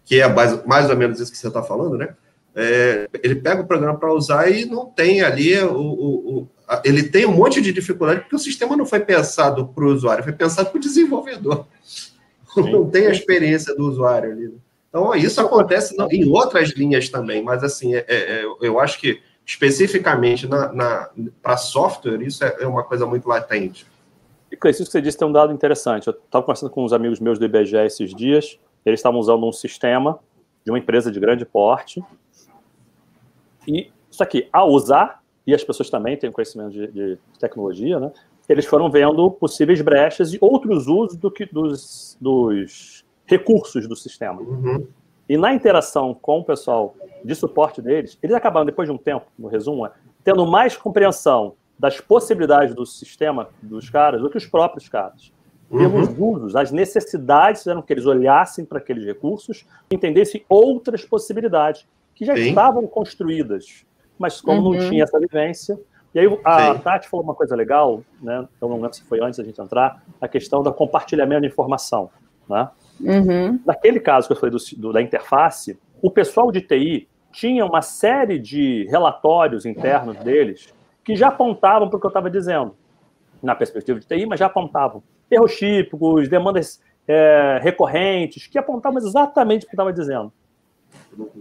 [0.05, 2.15] que é mais, mais ou menos isso que você está falando, né?
[2.55, 6.49] É, ele pega o programa para usar e não tem ali o, o, o,
[6.83, 10.23] ele tem um monte de dificuldade porque o sistema não foi pensado para o usuário,
[10.23, 11.65] foi pensado para o desenvolvedor.
[12.53, 12.71] Sim.
[12.71, 14.47] Não tem a experiência do usuário ali.
[14.47, 14.57] Né?
[14.89, 20.47] Então, isso acontece em outras linhas também, mas assim, é, é, eu acho que especificamente
[20.47, 21.09] na, na
[21.41, 23.85] para software, isso é, é, uma coisa muito latente.
[24.51, 26.07] E com isso que você disse tem um dado interessante.
[26.07, 29.51] Eu estava conversando com uns amigos meus do IBGE esses dias, eles estavam usando um
[29.51, 30.19] sistema
[30.65, 32.03] de uma empresa de grande porte,
[33.67, 38.11] e isso aqui, ao usar, e as pessoas também têm conhecimento de, de tecnologia, né?
[38.49, 44.41] Eles foram vendo possíveis brechas e outros usos do que dos, dos recursos do sistema.
[44.41, 44.85] Uhum.
[45.27, 49.25] E na interação com o pessoal de suporte deles, eles acabaram, depois de um tempo,
[49.37, 49.91] no resumo, é,
[50.23, 55.31] tendo mais compreensão das possibilidades do sistema dos caras do que os próprios caras.
[55.69, 55.79] Uhum.
[55.79, 61.85] Pelos usos, as necessidades fizeram que eles olhassem para aqueles recursos e entendessem outras possibilidades
[62.15, 62.49] que já Sim.
[62.49, 63.85] estavam construídas,
[64.17, 64.73] mas como uhum.
[64.73, 65.79] não tinha essa vivência.
[66.13, 66.79] E aí a Sim.
[66.79, 68.47] Tati falou uma coisa legal, né?
[68.59, 72.09] Eu não lembro se foi antes da gente entrar, a questão do compartilhamento de informação.
[72.49, 72.69] Né?
[72.99, 73.59] Uhum.
[73.65, 77.81] Naquele caso que eu falei do, do, da interface, o pessoal de TI tinha uma
[77.81, 82.75] série de relatórios internos deles que já apontavam para o que eu estava dizendo,
[83.41, 89.65] na perspectiva de TI, mas já apontavam erros típicos, demandas é, recorrentes, que apontavam exatamente
[89.65, 90.33] o que eu estava dizendo.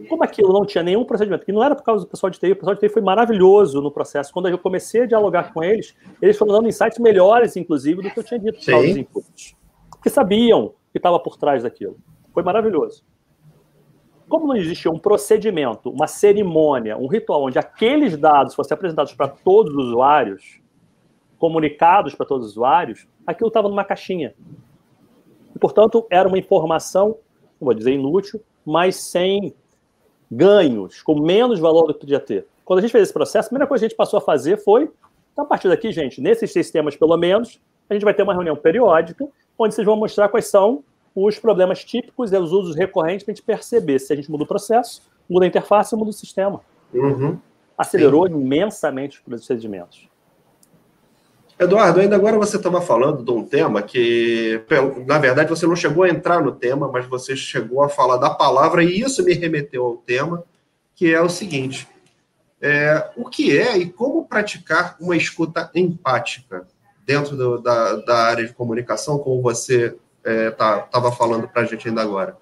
[0.09, 2.53] Como aquilo não tinha nenhum procedimento, que não era por causa do pessoal de TI,
[2.53, 4.33] o pessoal de TI foi maravilhoso no processo.
[4.33, 8.19] Quando eu comecei a dialogar com eles, eles foram dando insights melhores, inclusive, do que
[8.19, 9.57] eu tinha dito por causa dos inputs.
[9.91, 11.99] Porque sabiam que estava por trás daquilo.
[12.33, 13.05] Foi maravilhoso.
[14.29, 19.29] Como não existia um procedimento, uma cerimônia, um ritual onde aqueles dados fossem apresentados para
[19.29, 20.61] todos os usuários,
[21.39, 24.35] comunicados para todos os usuários, aquilo estava numa caixinha.
[25.55, 27.19] E, portanto, era uma informação,
[27.61, 29.55] vou dizer inútil, mas sem
[30.31, 32.47] ganhos, com menos valor do que podia ter.
[32.65, 34.59] Quando a gente fez esse processo, a primeira coisa que a gente passou a fazer
[34.59, 34.91] foi,
[35.33, 38.57] então, a partir daqui, gente, nesses sistemas, pelo menos, a gente vai ter uma reunião
[38.57, 39.27] periódica,
[39.59, 40.83] onde vocês vão mostrar quais são
[41.15, 44.45] os problemas típicos e os usos recorrentes para a gente perceber se a gente muda
[44.45, 46.61] o processo, muda a interface, muda o sistema.
[46.93, 47.39] Uhum.
[47.77, 48.35] Acelerou Sim.
[48.35, 50.09] imensamente os procedimentos.
[51.59, 54.62] Eduardo, ainda agora você estava falando de um tema que,
[55.07, 58.29] na verdade, você não chegou a entrar no tema, mas você chegou a falar da
[58.29, 60.45] palavra, e isso me remeteu ao tema,
[60.95, 61.88] que é o seguinte:
[62.61, 66.66] é, o que é e como praticar uma escuta empática
[67.07, 71.64] dentro do, da, da área de comunicação, como você estava é, tá, falando para a
[71.64, 72.37] gente ainda agora?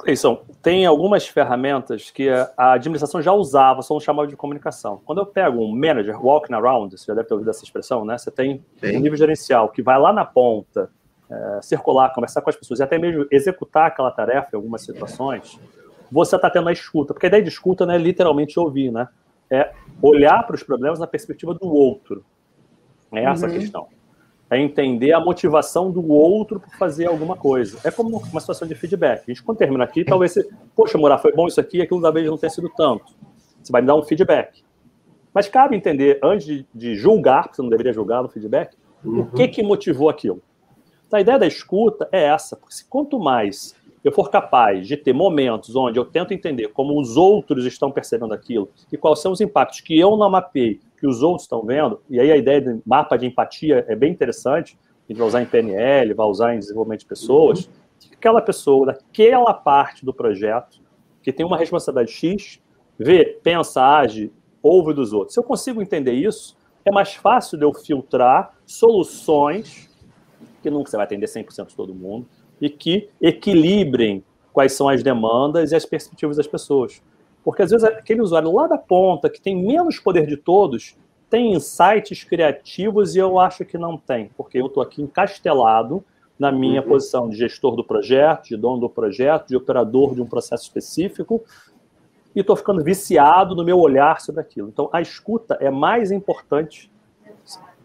[0.00, 5.00] Cleison, tem algumas ferramentas que a administração já usava, só não chamava de comunicação.
[5.04, 8.16] Quando eu pego um manager, walking around, você já deve ter ouvido essa expressão, né?
[8.16, 8.96] Você tem Sim.
[8.96, 10.90] um nível gerencial que vai lá na ponta,
[11.30, 15.60] é, circular, conversar com as pessoas e até mesmo executar aquela tarefa em algumas situações,
[16.10, 17.12] você está tendo a escuta.
[17.12, 19.06] Porque a ideia de escuta não é literalmente ouvir, né?
[19.50, 22.24] É olhar para os problemas na perspectiva do outro.
[23.12, 23.52] É essa uhum.
[23.52, 23.99] a questão
[24.50, 27.78] é entender a motivação do outro por fazer alguma coisa.
[27.84, 29.22] É como uma situação de feedback.
[29.22, 32.10] A gente, quando termina aqui, talvez você, poxa, Morar, foi bom isso aqui, aquilo da
[32.10, 33.14] vez não tenha sido tanto.
[33.62, 34.64] Você vai me dar um feedback.
[35.32, 39.20] Mas cabe entender, antes de, de julgar, porque você não deveria julgar no feedback, uhum.
[39.20, 40.42] o que, que motivou aquilo.
[41.06, 44.96] Então, a ideia da escuta é essa, porque se quanto mais eu for capaz de
[44.96, 49.30] ter momentos onde eu tento entender como os outros estão percebendo aquilo e quais são
[49.30, 52.60] os impactos que eu não mapeei que os outros estão vendo, e aí a ideia
[52.60, 56.54] de mapa de empatia é bem interessante, a gente vai usar em PNL, vai usar
[56.54, 58.10] em desenvolvimento de pessoas, uhum.
[58.12, 60.78] aquela pessoa daquela parte do projeto
[61.22, 62.60] que tem uma responsabilidade X,
[62.98, 64.30] vê, pensa, age,
[64.62, 65.34] ouve dos outros.
[65.34, 69.88] Se eu consigo entender isso, é mais fácil de eu filtrar soluções
[70.62, 72.26] que nunca você vai atender 100% de todo mundo
[72.60, 77.02] e que equilibrem quais são as demandas e as perspectivas das pessoas.
[77.44, 80.96] Porque às vezes aquele usuário lá da ponta, que tem menos poder de todos,
[81.28, 86.04] tem insights criativos e eu acho que não tem, porque eu estou aqui encastelado
[86.36, 86.88] na minha uhum.
[86.88, 91.42] posição de gestor do projeto, de dono do projeto, de operador de um processo específico,
[92.34, 94.68] e estou ficando viciado no meu olhar sobre aquilo.
[94.68, 96.90] Então, a escuta é mais importante,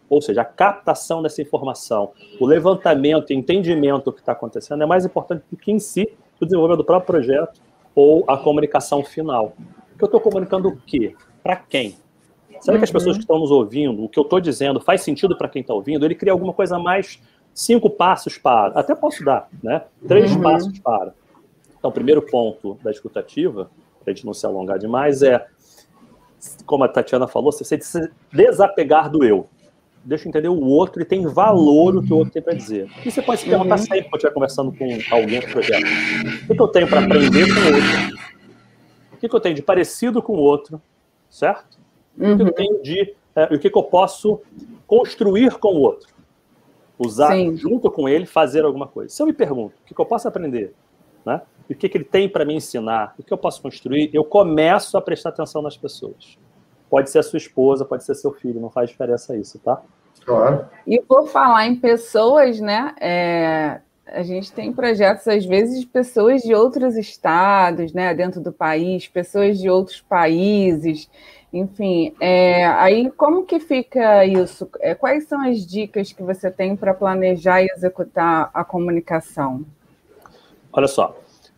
[0.09, 5.05] ou seja, a captação dessa informação, o levantamento, entendimento do que está acontecendo é mais
[5.05, 6.07] importante do que em si
[6.39, 7.59] o desenvolvimento do próprio projeto
[7.95, 9.53] ou a comunicação final.
[9.97, 11.15] Que eu estou comunicando o quê?
[11.41, 11.95] Para quem?
[12.59, 12.79] Será uhum.
[12.79, 15.47] que as pessoas que estão nos ouvindo, o que eu estou dizendo, faz sentido para
[15.47, 16.05] quem está ouvindo?
[16.05, 17.21] Ele cria alguma coisa mais
[17.53, 18.77] cinco passos para.
[18.79, 19.83] Até posso dar, né?
[20.07, 20.41] Três uhum.
[20.41, 21.13] passos para.
[21.77, 23.69] Então, o primeiro ponto da escutativa,
[24.03, 25.45] para a gente não se alongar demais, é,
[26.65, 29.47] como a Tatiana falou, você se desapegar do eu.
[30.05, 32.87] Deixa eu entender o outro e tem valor o que o outro tem para dizer.
[33.03, 33.81] E você pode se perguntar uhum.
[33.81, 35.87] sempre quando estiver conversando com alguém do projeto.
[36.47, 38.19] O que eu tenho para aprender com o outro?
[39.13, 40.79] O que eu tenho de parecido com o outro?
[41.27, 41.79] Certo?
[42.17, 42.33] Uhum.
[42.33, 42.53] O que eu uhum.
[42.53, 43.15] tenho de.
[43.35, 44.39] É, o que eu posso
[44.85, 46.13] construir com o outro?
[46.99, 47.57] Usar Sim.
[47.57, 49.09] junto com ele, fazer alguma coisa.
[49.09, 50.73] Se eu me pergunto o que eu posso aprender,
[51.25, 51.41] né?
[51.69, 54.97] o que, que ele tem para me ensinar, o que eu posso construir, eu começo
[54.97, 56.37] a prestar atenção nas pessoas.
[56.95, 59.81] Pode ser a sua esposa, pode ser seu filho, não faz diferença isso, tá?
[60.25, 60.65] Claro.
[60.87, 62.95] E por falar em pessoas, né?
[63.01, 68.49] É, a gente tem projetos, às vezes, de pessoas de outros estados, né, dentro do
[68.49, 71.09] país, pessoas de outros países,
[71.51, 72.15] enfim.
[72.17, 74.69] É, aí, como que fica isso?
[74.79, 79.65] É, quais são as dicas que você tem para planejar e executar a comunicação?
[80.71, 81.13] Olha só,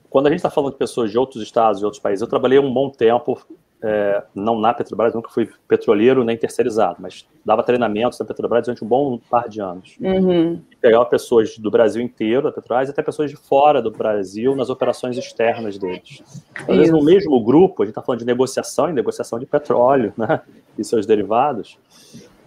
[0.10, 2.58] quando a gente está falando de pessoas de outros estados, de outros países, eu trabalhei
[2.58, 3.40] um bom tempo
[3.82, 8.84] é, não na Petrobras, nunca fui petroleiro nem terceirizado, mas dava treinamentos na Petrobras durante
[8.84, 9.96] um bom par de anos.
[10.02, 10.60] Uhum.
[10.82, 14.70] Pegava pessoas do Brasil inteiro, da Petrobras, e até pessoas de fora do Brasil nas
[14.70, 16.24] operações externas deles.
[16.68, 20.12] Às vezes, no mesmo grupo, a gente está falando de negociação e negociação de petróleo
[20.18, 20.42] né,
[20.78, 21.78] e seus derivados,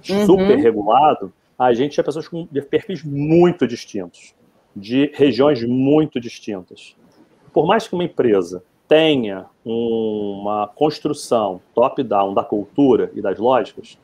[0.09, 0.27] uhum.
[0.27, 4.35] super regulado, a gente tinha pessoas com perfis muito distintos,
[4.75, 6.97] de regiões muito distintas.
[7.53, 13.97] Por mais que uma empresa tenha uma construção top-down da cultura e das lógicas,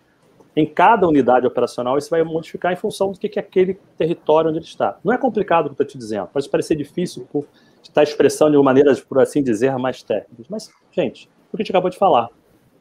[0.54, 4.60] em cada unidade operacional isso vai modificar em função do que é aquele território onde
[4.60, 4.96] ele está.
[5.02, 7.44] Não é complicado o que eu estou te dizendo, pode parecer difícil por
[7.82, 10.46] estar expressando de maneiras, por assim dizer, mais técnicas.
[10.48, 12.28] Mas, gente, o que a gente acabou de falar.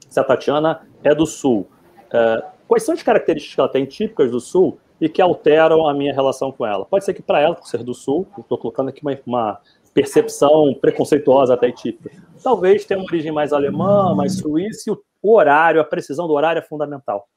[0.08, 1.68] Se a Tatiana é do Sul,
[2.14, 5.94] é, quais são as características que ela tem típicas do Sul e que alteram a
[5.94, 6.86] minha relação com ela?
[6.86, 9.60] Pode ser que para ela, por ser do Sul, estou colocando aqui uma, uma
[9.96, 12.12] percepção preconceituosa até típica.
[12.44, 16.60] Talvez tenha uma origem mais alemã, mais suíça, e o horário, a precisão do horário
[16.60, 17.30] é fundamental.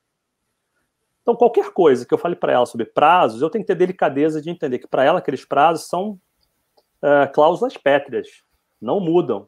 [1.22, 4.42] Então, qualquer coisa que eu fale para ela sobre prazos, eu tenho que ter delicadeza
[4.42, 6.18] de entender que para ela aqueles prazos são
[7.00, 8.42] uh, cláusulas pétreas,
[8.80, 9.46] não mudam.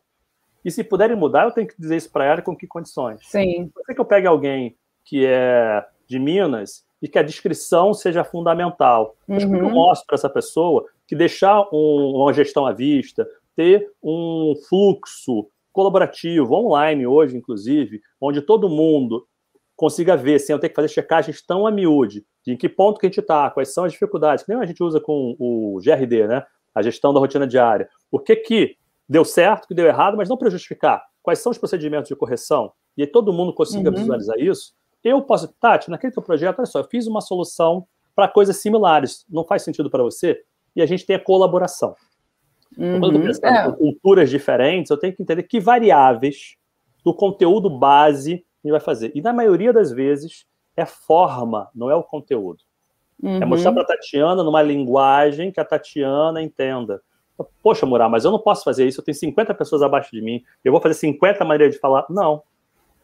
[0.65, 3.27] E se puderem mudar, eu tenho que dizer isso para ela com que condições.
[3.27, 3.71] Sim.
[3.75, 8.25] Pode ser que eu pegue alguém que é de Minas e que a descrição seja
[8.25, 9.17] fundamental.
[9.27, 9.73] Mas como eu uhum.
[9.73, 16.55] mostro para essa pessoa que deixar um, uma gestão à vista, ter um fluxo colaborativo,
[16.55, 19.27] online hoje, inclusive, onde todo mundo
[19.77, 23.01] consiga ver, sem eu ter que fazer checagens tão a miúde, de em que ponto
[23.01, 25.81] que a gente está, quais são as dificuldades, que nem a gente usa com o
[25.83, 26.45] GRD, né?
[26.75, 27.89] A gestão da rotina diária.
[28.11, 28.77] O que que
[29.09, 31.03] deu certo, o que deu errado, mas não para justificar.
[31.23, 32.73] Quais são os procedimentos de correção?
[32.97, 33.97] E aí todo mundo consiga uhum.
[33.97, 34.75] visualizar isso.
[35.03, 39.25] Eu posso, Tati, naquele teu projeto, olha só, eu fiz uma solução para coisas similares.
[39.29, 40.43] Não faz sentido para você?
[40.77, 41.95] E a gente tem a colaboração.
[42.77, 43.01] Uhum.
[43.01, 43.73] Quando eu pensando é.
[43.73, 46.57] culturas diferentes, eu tenho que entender que variáveis
[47.05, 49.13] do conteúdo base gente vai fazer.
[49.15, 52.63] E na maioria das vezes é forma, não é o conteúdo.
[53.23, 53.43] Uhum.
[53.43, 57.03] É mostrar para a Tatiana numa linguagem que a Tatiana entenda.
[57.63, 60.43] Poxa, Murá, mas eu não posso fazer isso, eu tenho 50 pessoas abaixo de mim,
[60.63, 62.05] eu vou fazer 50 maneiras de falar.
[62.11, 62.43] Não.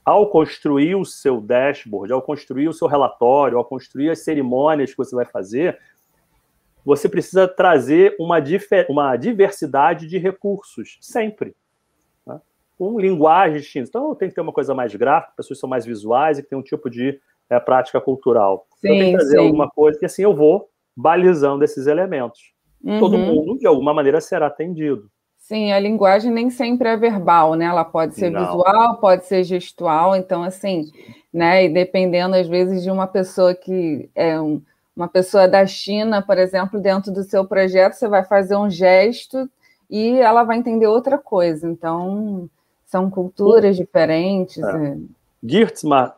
[0.06, 4.96] Ao construir o seu dashboard, ao construir o seu relatório, ao construir as cerimônias que
[4.96, 5.78] você vai fazer,
[6.84, 8.38] você precisa trazer uma,
[8.88, 11.54] uma diversidade de recursos, sempre
[12.78, 13.88] com linguagens distintas.
[13.88, 16.58] Então, tem que ter uma coisa mais gráfica, pessoas são mais visuais e que tem
[16.58, 18.66] um tipo de é, prática cultural.
[18.76, 19.44] Sim, então, tem que trazer sim.
[19.44, 22.52] alguma coisa, e assim eu vou balizando esses elementos.
[22.82, 22.98] Uhum.
[22.98, 25.10] Todo mundo, de alguma maneira, será atendido.
[25.46, 27.66] Sim, a linguagem nem sempre é verbal, né?
[27.66, 28.44] Ela pode ser Não.
[28.44, 30.90] visual, pode ser gestual, então, assim,
[31.32, 31.64] né?
[31.64, 34.60] E dependendo, às vezes, de uma pessoa que é um,
[34.96, 39.48] uma pessoa da China, por exemplo, dentro do seu projeto, você vai fazer um gesto
[39.88, 41.70] e ela vai entender outra coisa.
[41.70, 42.50] Então,
[42.84, 44.58] são culturas diferentes.
[44.58, 44.88] É.
[44.88, 44.96] é.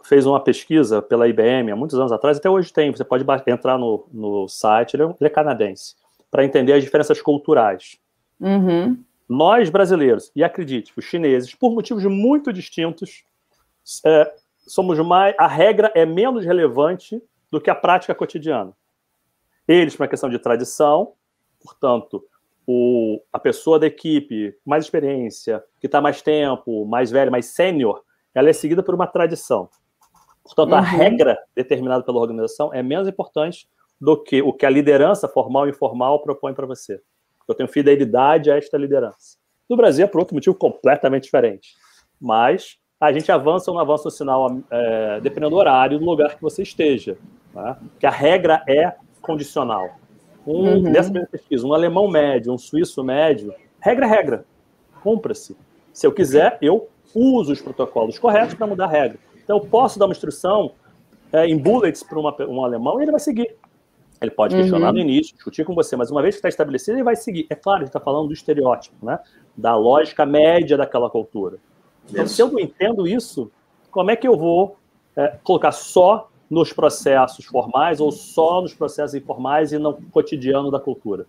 [0.05, 3.77] Fez uma pesquisa pela IBM há muitos anos atrás, até hoje tem, você pode entrar
[3.77, 5.97] no, no site, ele é, ele é canadense,
[6.31, 7.99] para entender as diferenças culturais.
[8.41, 8.97] Uhum.
[9.29, 13.25] Nós, brasileiros, e acredite, os chineses, por motivos muito distintos,
[14.05, 14.35] é,
[14.67, 15.35] somos mais.
[15.39, 18.73] A regra é menos relevante do que a prática cotidiana.
[19.67, 21.13] Eles, para a questão de tradição,
[21.63, 22.25] portanto,
[22.67, 28.03] o, a pessoa da equipe mais experiência, que está mais tempo, mais velho, mais sênior,
[28.35, 29.69] ela é seguida por uma tradição.
[30.43, 30.79] Portanto, uhum.
[30.79, 33.69] a regra determinada pela organização é menos importante
[34.01, 37.01] do que o que a liderança formal e informal propõe para você.
[37.49, 39.39] Eu tenho fidelidade a esta liderança.
[39.69, 41.75] No Brasil é por outro motivo completamente diferente.
[42.21, 46.35] Mas a gente avança ou não avança o sinal é, dependendo do horário do lugar
[46.37, 47.17] que você esteja.
[47.53, 47.79] Tá?
[47.99, 49.97] Que a regra é condicional.
[50.47, 50.83] Um, uhum.
[50.93, 54.45] Dessa mesma pesquisa, um alemão médio, um suíço médio, regra é regra.
[55.03, 55.57] Compra-se.
[55.93, 59.19] Se eu quiser, eu uso os protocolos corretos para mudar a regra.
[59.43, 60.73] Então, eu posso dar uma instrução
[61.33, 63.57] é, em bullets para um alemão e ele vai seguir.
[64.21, 64.95] Ele pode questionar uhum.
[64.95, 67.47] no início, discutir com você, mas uma vez que está estabelecido, ele vai seguir.
[67.49, 69.19] É claro, a gente está falando do estereótipo, né?
[69.57, 71.59] da lógica média daquela cultura.
[72.11, 73.51] Então, se eu não entendo isso,
[73.91, 74.77] como é que eu vou
[75.17, 80.81] é, colocar só nos processos formais ou só nos processos informais e no cotidiano da
[80.81, 81.27] cultura.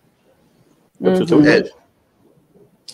[1.00, 1.42] Eu preciso uhum.
[1.42, 1.80] ter um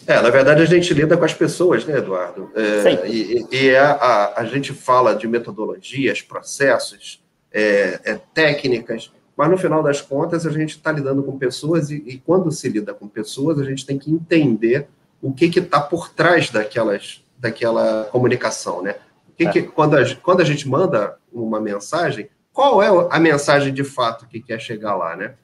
[0.07, 2.51] é, na verdade, a gente lida com as pessoas, né, Eduardo?
[2.55, 9.51] É, e, e é a, a, gente fala de metodologias, processos, é, é, técnicas, mas
[9.51, 12.95] no final das contas a gente está lidando com pessoas e, e, quando se lida
[12.95, 14.89] com pessoas, a gente tem que entender
[15.21, 18.97] o que está por trás daquelas, daquela comunicação, né?
[19.37, 23.85] Que que, quando, a, quando a gente manda uma mensagem, qual é a mensagem de
[23.85, 25.35] fato que quer chegar lá, né?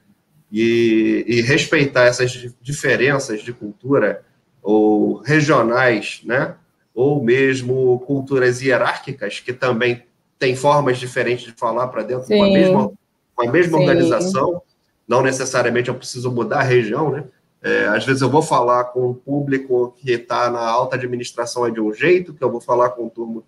[0.51, 4.23] E, e respeitar essas diferenças de cultura
[4.61, 6.55] ou regionais, né?
[6.95, 10.03] Ou mesmo culturas hierárquicas que também
[10.39, 12.37] têm formas diferentes de falar para dentro Sim.
[12.37, 12.91] com a mesma,
[13.35, 14.61] com a mesma organização.
[15.07, 17.25] Não necessariamente eu preciso mudar a região, né?
[17.61, 21.71] É, às vezes eu vou falar com um público que está na alta administração é
[21.71, 23.43] de um jeito, que eu vou falar com um turno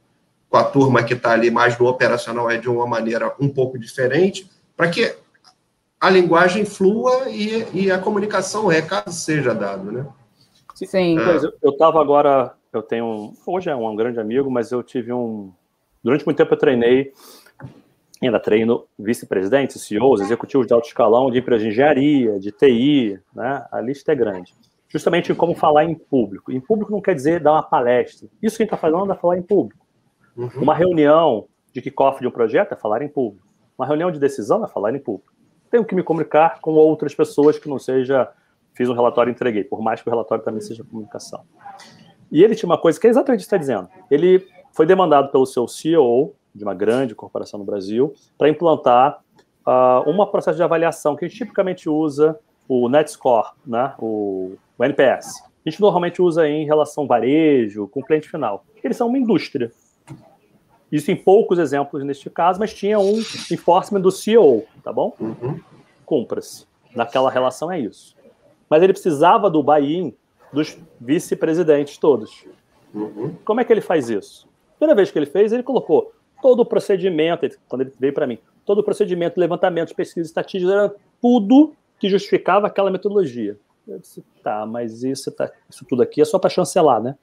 [0.49, 3.77] com a turma que está ali mais no operacional é de uma maneira um pouco
[3.77, 5.13] diferente, para que
[5.99, 10.05] a linguagem flua e, e, a comunicação, o recado seja dado, né?
[10.75, 11.17] Sim.
[11.19, 11.37] É.
[11.61, 15.51] Eu estava agora, eu tenho, hoje é um grande amigo, mas eu tive um,
[16.03, 17.11] durante muito tempo eu treinei,
[18.21, 23.65] ainda treino vice-presidentes, CEOs, executivos de alto escalão de empresas de engenharia, de TI, né?
[23.71, 24.54] A lista é grande.
[24.88, 26.51] justamente em como falar em público.
[26.51, 28.30] Em público não quer dizer dar uma palestra.
[28.41, 29.86] Isso que a gente está fazendo é falar em público.
[30.38, 30.49] Uhum.
[30.62, 33.45] Uma reunião de kickoff de um projeto é falar em público.
[33.78, 35.34] Uma reunião de decisão é falar em público.
[35.69, 38.32] Tenho que me comunicar com outras pessoas que não seja
[38.75, 41.43] fiz um relatório e entreguei, por mais que o relatório também seja comunicação.
[42.32, 43.88] E ele tinha uma coisa que é exatamente o que está dizendo.
[44.12, 49.21] Ele foi demandado pelo seu CEO de uma grande corporação no Brasil para implantar
[49.67, 54.83] uh, um processo de avaliação que a gente tipicamente usa o NetScore, né, o, o
[54.83, 55.43] NPS.
[55.65, 58.65] A gente normalmente usa em relação varejo, com cliente final.
[58.83, 59.71] Eles são uma indústria.
[60.91, 63.17] Isso em poucos exemplos neste caso, mas tinha um
[63.51, 65.13] enforcement do CEO, tá bom?
[65.19, 65.59] Uhum.
[66.05, 66.65] Cumpra-se.
[66.95, 68.15] Naquela relação é isso.
[68.69, 70.13] Mas ele precisava do buy-in
[70.53, 72.45] dos vice-presidentes todos.
[72.93, 73.35] Uhum.
[73.43, 74.47] Como é que ele faz isso?
[74.77, 78.37] Primeira vez que ele fez, ele colocou todo o procedimento, quando ele veio para mim,
[78.65, 83.57] todo o procedimento, levantamento, pesquisa, estatística, era tudo que justificava aquela metodologia.
[83.87, 87.15] Eu disse, tá, mas isso, tá, isso tudo aqui é só para chancelar, né?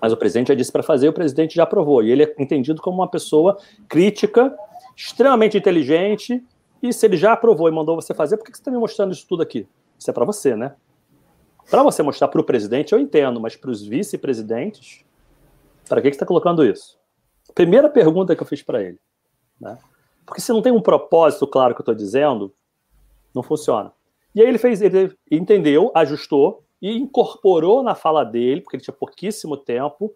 [0.00, 2.02] Mas o presidente já disse para fazer, o presidente já aprovou.
[2.02, 3.58] E ele é entendido como uma pessoa
[3.88, 4.54] crítica,
[4.96, 6.44] extremamente inteligente.
[6.82, 9.12] E se ele já aprovou e mandou você fazer, por que você está me mostrando
[9.12, 9.66] isso tudo aqui?
[9.98, 10.74] Isso é para você, né?
[11.70, 15.04] Para você mostrar para o presidente, eu entendo, mas para os vice-presidentes,
[15.88, 16.98] para que, que você está colocando isso?
[17.54, 18.98] Primeira pergunta que eu fiz para ele.
[19.60, 19.78] Né?
[20.26, 22.52] Porque se não tem um propósito claro que eu estou dizendo,
[23.34, 23.92] não funciona.
[24.34, 28.94] E aí ele fez, ele entendeu, ajustou e incorporou na fala dele, porque ele tinha
[28.94, 30.14] pouquíssimo tempo,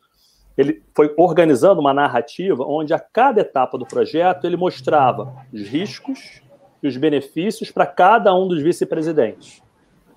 [0.57, 6.41] ele foi organizando uma narrativa onde a cada etapa do projeto ele mostrava os riscos
[6.83, 9.63] e os benefícios para cada um dos vice-presidentes.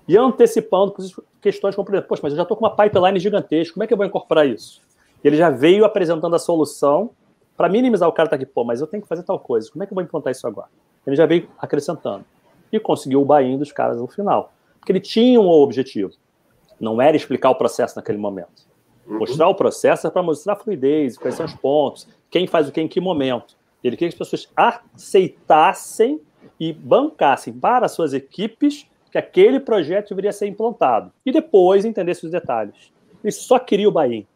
[0.08, 0.94] E antecipando
[1.40, 3.86] questões como, por exemplo, poxa, mas eu já estou com uma pipeline gigantesca, como é
[3.86, 4.82] que eu vou incorporar isso?
[5.22, 7.10] E ele já veio apresentando a solução
[7.56, 9.82] para minimizar o cara tá aqui, pô, mas eu tenho que fazer tal coisa, como
[9.82, 10.68] é que eu vou implantar isso agora?
[11.06, 12.24] Ele já veio acrescentando
[12.72, 14.52] e conseguiu o buy dos caras no final.
[14.78, 16.12] Porque ele tinha um objetivo.
[16.80, 18.66] Não era explicar o processo naquele momento.
[19.06, 19.18] Uhum.
[19.18, 22.72] Mostrar o processo é para mostrar a fluidez, quais são os pontos, quem faz o
[22.72, 23.56] que em que momento.
[23.84, 26.20] Ele queria que as pessoas aceitassem
[26.58, 31.12] e bancassem para as suas equipes que aquele projeto deveria ser implantado.
[31.26, 32.92] E depois entendesse os detalhes.
[33.22, 34.26] Ele só queria o buy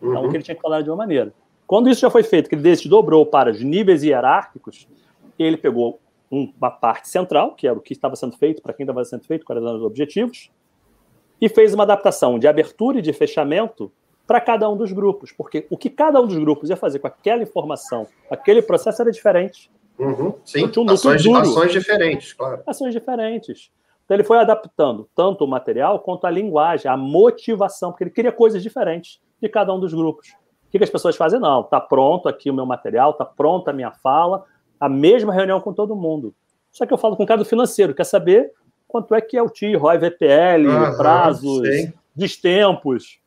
[0.00, 0.10] Uhum.
[0.10, 1.32] Então, que ele tinha que falar de uma maneira.
[1.66, 4.88] Quando isso já foi feito, que ele desdobrou para os níveis hierárquicos,
[5.38, 9.04] ele pegou uma parte central, que era o que estava sendo feito, para quem estava
[9.04, 10.50] sendo feito, quais eram os objetivos,
[11.40, 13.90] e fez uma adaptação de abertura e de fechamento
[14.26, 17.08] para cada um dos grupos, porque o que cada um dos grupos ia fazer com
[17.08, 19.70] aquela informação, aquele processo era diferente.
[19.98, 22.62] Uhum, sim, um ações, ações diferentes, claro.
[22.66, 23.70] Ações diferentes.
[24.04, 28.32] Então ele foi adaptando tanto o material quanto a linguagem, a motivação, porque ele queria
[28.32, 30.28] coisas diferentes de cada um dos grupos.
[30.28, 31.40] O que, as pessoas fazem?
[31.40, 34.44] Não, está pronto aqui o meu material, está pronta a minha fala,
[34.78, 36.32] a mesma reunião com todo mundo.
[36.70, 38.52] Só que eu falo com o cara do financeiro, quer saber
[38.86, 41.92] quanto é que é o TI, ROI, VPL, uhum, prazos, sim.
[42.14, 43.18] destempos.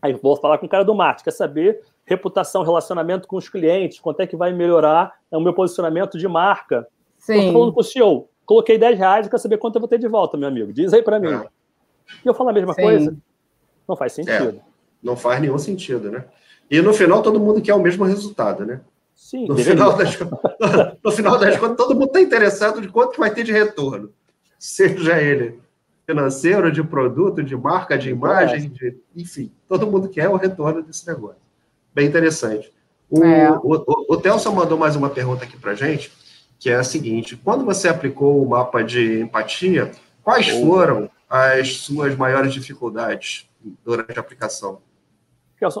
[0.00, 3.98] Aí vou falar com o cara do marketing, quer saber reputação, relacionamento com os clientes,
[3.98, 6.86] quanto é que vai melhorar o meu posicionamento de marca.
[7.18, 7.38] Sim.
[7.38, 10.06] Estou falando com o CEO, coloquei 10 reais, quer saber quanto eu vou ter de
[10.06, 10.72] volta, meu amigo.
[10.72, 11.32] Diz aí para mim.
[11.32, 11.48] É.
[12.24, 12.82] E eu falo a mesma Sim.
[12.82, 13.16] coisa?
[13.88, 14.60] Não faz sentido.
[14.60, 14.73] É,
[15.04, 16.24] não faz nenhum sentido, né?
[16.70, 18.80] E no final todo mundo quer o mesmo resultado, né?
[19.14, 20.18] Sim, no final, das,
[21.04, 24.10] no final das contas, todo mundo está interessado de quanto vai ter de retorno.
[24.58, 25.62] Seja ele
[26.06, 31.06] financeiro, de produto, de marca, de imagem, de, enfim, todo mundo quer o retorno desse
[31.06, 31.40] negócio.
[31.94, 32.72] Bem interessante.
[33.08, 33.50] O, é.
[33.50, 36.12] o, o, o Telson mandou mais uma pergunta aqui para gente,
[36.58, 42.16] que é a seguinte: quando você aplicou o mapa de empatia, quais foram as suas
[42.16, 43.48] maiores dificuldades
[43.84, 44.80] durante a aplicação?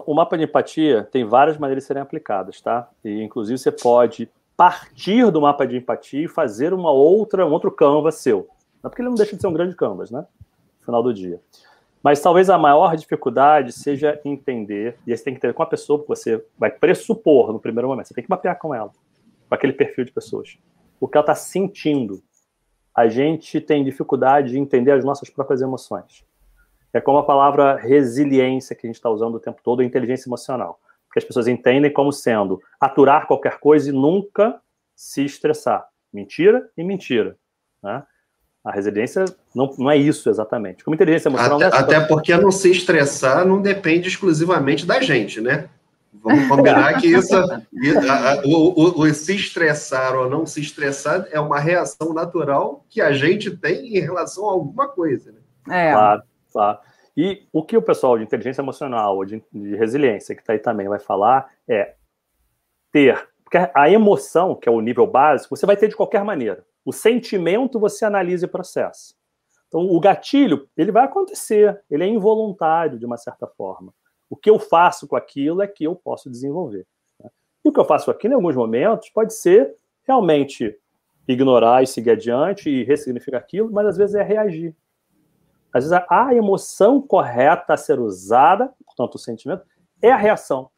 [0.06, 2.88] O mapa de empatia tem várias maneiras de serem aplicadas, tá?
[3.04, 7.70] E inclusive você pode partir do mapa de empatia e fazer uma outra, um outro
[7.70, 8.48] canvas seu.
[8.82, 10.20] Não porque ele não deixa de ser um grande canvas, né?
[10.20, 11.40] No final do dia.
[12.02, 16.02] Mas talvez a maior dificuldade seja entender, e você tem que ter com a pessoa
[16.02, 18.08] que você vai pressupor no primeiro momento.
[18.08, 18.90] Você tem que mapear com ela,
[19.48, 20.58] com aquele perfil de pessoas.
[21.00, 22.22] O que ela está sentindo.
[22.94, 26.24] A gente tem dificuldade de entender as nossas próprias emoções.
[26.94, 30.78] É como a palavra resiliência que a gente está usando o tempo todo, inteligência emocional.
[31.12, 34.60] Que as pessoas entendem como sendo aturar qualquer coisa e nunca
[34.94, 35.86] se estressar.
[36.12, 37.36] Mentira e mentira.
[37.82, 38.02] Né?
[38.64, 40.84] A resiliência não, não é isso exatamente.
[40.84, 41.60] Como inteligência emocional.
[41.60, 45.68] Até, é até porque não se estressar não depende exclusivamente da gente, né?
[46.22, 47.34] Vamos combinar que isso,
[48.44, 53.12] o, o, o, se estressar ou não se estressar é uma reação natural que a
[53.12, 55.32] gente tem em relação a alguma coisa.
[55.32, 55.90] Né?
[55.90, 55.92] É.
[55.92, 56.22] Claro.
[56.54, 56.80] Tá?
[57.16, 60.88] E o que o pessoal de inteligência emocional de, de resiliência, que está aí também,
[60.88, 61.94] vai falar é
[62.90, 63.28] ter.
[63.44, 66.64] Porque a emoção, que é o nível básico, você vai ter de qualquer maneira.
[66.84, 69.14] O sentimento você analisa e processa.
[69.68, 73.92] Então, o gatilho, ele vai acontecer, ele é involuntário, de uma certa forma.
[74.30, 76.86] O que eu faço com aquilo é que eu posso desenvolver.
[77.22, 77.30] Né?
[77.64, 80.76] E o que eu faço aqui, em alguns momentos, pode ser realmente
[81.26, 84.76] ignorar e seguir adiante e ressignificar aquilo, mas às vezes é reagir.
[85.74, 89.64] Às vezes a emoção correta a ser usada, portanto, o sentimento,
[90.00, 90.70] é a reação.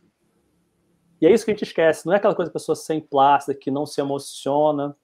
[1.20, 2.06] E é isso que a gente esquece.
[2.06, 4.96] Não é aquela coisa da pessoa sem plástica, que não se emociona.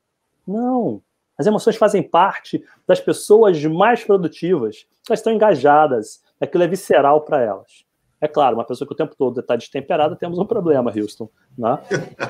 [0.47, 1.03] Não.
[1.39, 4.87] As emoções fazem parte das pessoas mais produtivas.
[5.07, 6.23] Elas estão engajadas.
[6.41, 7.85] Aquilo é visceral para elas.
[8.19, 11.29] É claro, uma pessoa que o tempo todo está destemperada, temos um problema, Houston.
[11.59, 11.79] Né?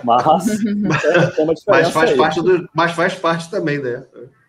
[0.02, 0.48] Mas
[1.38, 4.04] é, mas, faz parte do, mas faz parte também, né?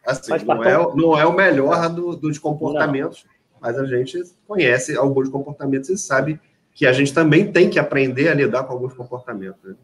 [0.06, 3.60] Assim, não, é, não é o melhor do, dos comportamentos, não.
[3.62, 6.39] mas a gente conhece alguns comportamentos e sabe
[6.74, 9.64] que a gente também tem que aprender a lidar com alguns comportamentos.
[9.64, 9.76] Né?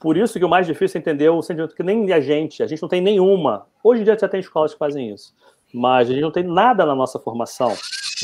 [0.00, 2.66] Por isso que o mais difícil é entender o sentimento que nem a gente, a
[2.66, 3.66] gente não tem nenhuma.
[3.84, 5.32] Hoje em dia já tem escolas que fazem isso,
[5.72, 7.72] mas a gente não tem nada na nossa formação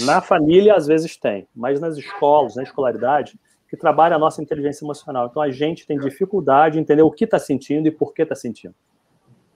[0.04, 4.84] na família, às vezes, tem, mas nas escolas, na escolaridade, que trabalha a nossa inteligência
[4.84, 5.26] emocional.
[5.26, 8.34] Então, a gente tem dificuldade em entender o que está sentindo e por que está
[8.34, 8.74] sentindo.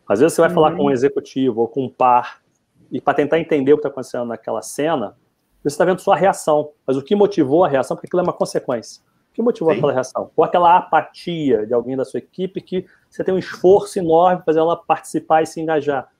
[0.08, 0.54] Às vezes, você vai uhum.
[0.54, 2.42] falar com um executivo ou com um par,
[2.90, 5.16] e para tentar entender o que está acontecendo naquela cena,
[5.62, 6.70] você está vendo sua reação.
[6.86, 9.02] Mas o que motivou a reação, porque aquilo é uma consequência.
[9.30, 9.78] O que motivou Sim.
[9.78, 10.30] aquela reação?
[10.36, 14.44] Ou aquela apatia de alguém da sua equipe que você tem um esforço enorme para
[14.44, 16.10] fazer ela participar e se engajar.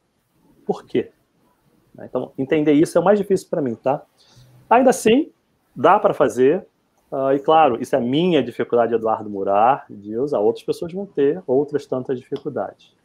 [0.65, 1.11] Por quê?
[2.01, 4.03] Então, entender isso é o mais difícil para mim, tá?
[4.71, 5.31] Ainda assim,
[5.77, 6.67] dá para fazer.
[7.11, 10.39] Uh, e claro, isso é minha dificuldade, Eduardo Murar, de usar.
[10.39, 12.97] Outras pessoas vão ter outras tantas dificuldades.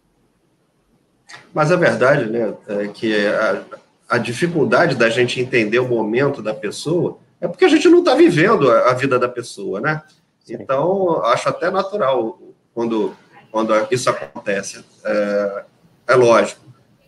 [1.53, 3.63] Mas a verdade, né, é que a,
[4.09, 8.15] a dificuldade da gente entender o momento da pessoa é porque a gente não está
[8.15, 10.01] vivendo a, a, vida da pessoa, né?
[10.49, 12.39] Então, acho até natural
[12.73, 13.15] quando,
[13.51, 14.83] quando isso acontece.
[15.03, 15.63] É,
[16.07, 16.61] é lógico.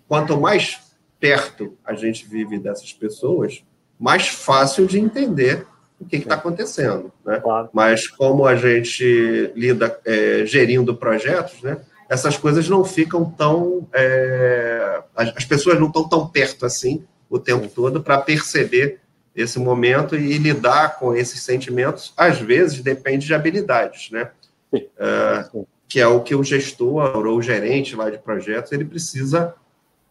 [0.07, 0.79] Quanto mais
[1.19, 3.63] perto a gente vive dessas pessoas,
[3.99, 5.65] mais fácil de entender
[5.99, 7.11] o que está acontecendo.
[7.25, 7.39] Né?
[7.39, 7.69] Claro.
[7.73, 11.77] Mas como a gente lida é, gerindo projetos, né,
[12.09, 13.87] essas coisas não ficam tão.
[13.93, 18.99] É, as, pessoas não estão tão perto assim o tempo todo para perceber
[19.35, 24.31] esse momento e lidar com esses sentimentos, às vezes depende de habilidades, né?
[24.73, 25.45] É,
[25.87, 29.55] que é o que o gestor ou o gerente lá de projetos ele precisa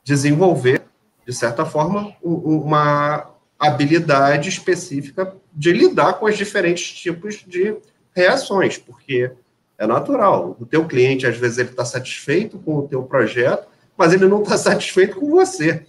[0.02, 0.82] desenvolver
[1.28, 7.76] de certa forma, uma habilidade específica de lidar com os diferentes tipos de
[8.16, 9.30] reações, porque
[9.78, 10.56] é natural.
[10.58, 14.42] O teu cliente, às vezes, ele está satisfeito com o teu projeto, mas ele não
[14.42, 15.86] está satisfeito com você.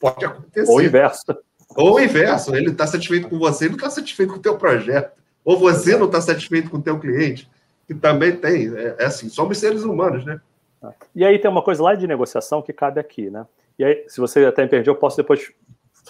[0.00, 0.70] Pode acontecer.
[0.70, 1.24] Ou o inverso.
[1.76, 2.54] Ou o inverso.
[2.54, 5.16] Ele está satisfeito com você e não está satisfeito com o teu projeto.
[5.44, 7.48] Ou você não está satisfeito com o teu cliente,
[7.86, 8.76] que também tem.
[8.76, 10.40] É, é assim, somos seres humanos, né?
[11.14, 13.46] E aí tem uma coisa lá de negociação que cabe aqui, né?
[13.78, 15.52] E aí, se você até me perdeu, eu posso depois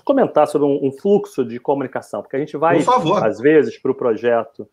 [0.04, 2.78] comentar sobre um, um, fluxo de comunicação, porque a gente vai,
[3.22, 4.68] às vezes, para o projeto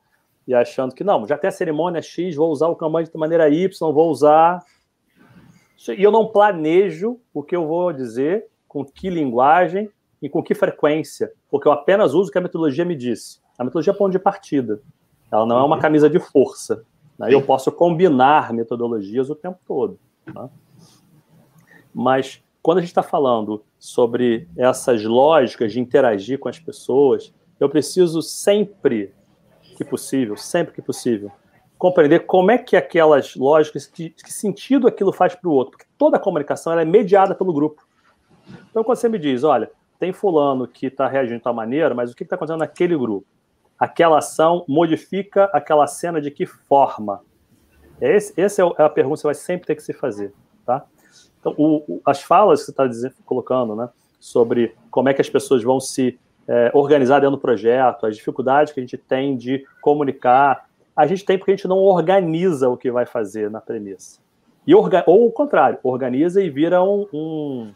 [0.47, 3.49] e achando que, não, já tem a cerimônia X, vou usar o Kanban de maneira
[3.49, 4.63] Y, vou usar.
[5.89, 9.89] E eu não planejo o que eu vou dizer, com que linguagem
[10.21, 13.39] e com que frequência, porque eu apenas uso o que a metodologia me disse.
[13.57, 14.81] A metodologia é ponto de partida,
[15.31, 16.83] ela não é uma camisa de força.
[17.17, 17.33] Né?
[17.33, 19.99] Eu posso combinar metodologias o tempo todo.
[20.25, 20.49] Né?
[21.93, 27.69] Mas quando a gente está falando sobre essas lógicas de interagir com as pessoas, eu
[27.69, 29.13] preciso sempre
[29.75, 31.31] que possível, sempre que possível,
[31.77, 35.85] compreender como é que aquelas lógicas, que, que sentido aquilo faz para o outro, porque
[35.97, 37.85] toda a comunicação é mediada pelo grupo.
[38.69, 39.69] Então, quando você me diz, olha,
[39.99, 43.27] tem fulano que está reagindo de tal maneira, mas o que está acontecendo naquele grupo?
[43.77, 47.21] Aquela ação modifica aquela cena de que forma?
[47.99, 50.33] Esse, essa é, é a pergunta que você vai sempre ter que se fazer,
[50.65, 50.85] tá?
[51.39, 55.29] Então, o, o, as falas que você está colocando, né, sobre como é que as
[55.29, 59.65] pessoas vão se é, organizar dentro do projeto, as dificuldades que a gente tem de
[59.81, 64.19] comunicar, a gente tem porque a gente não organiza o que vai fazer na premissa.
[64.65, 67.71] E orga, ou o contrário, organiza e vira um, um,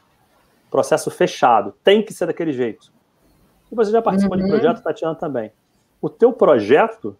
[0.72, 1.74] processo fechado.
[1.84, 2.92] Tem que ser daquele jeito.
[3.72, 4.44] E você já participou uhum.
[4.44, 5.52] de projeto, Tatiana, também.
[6.02, 7.16] O teu projeto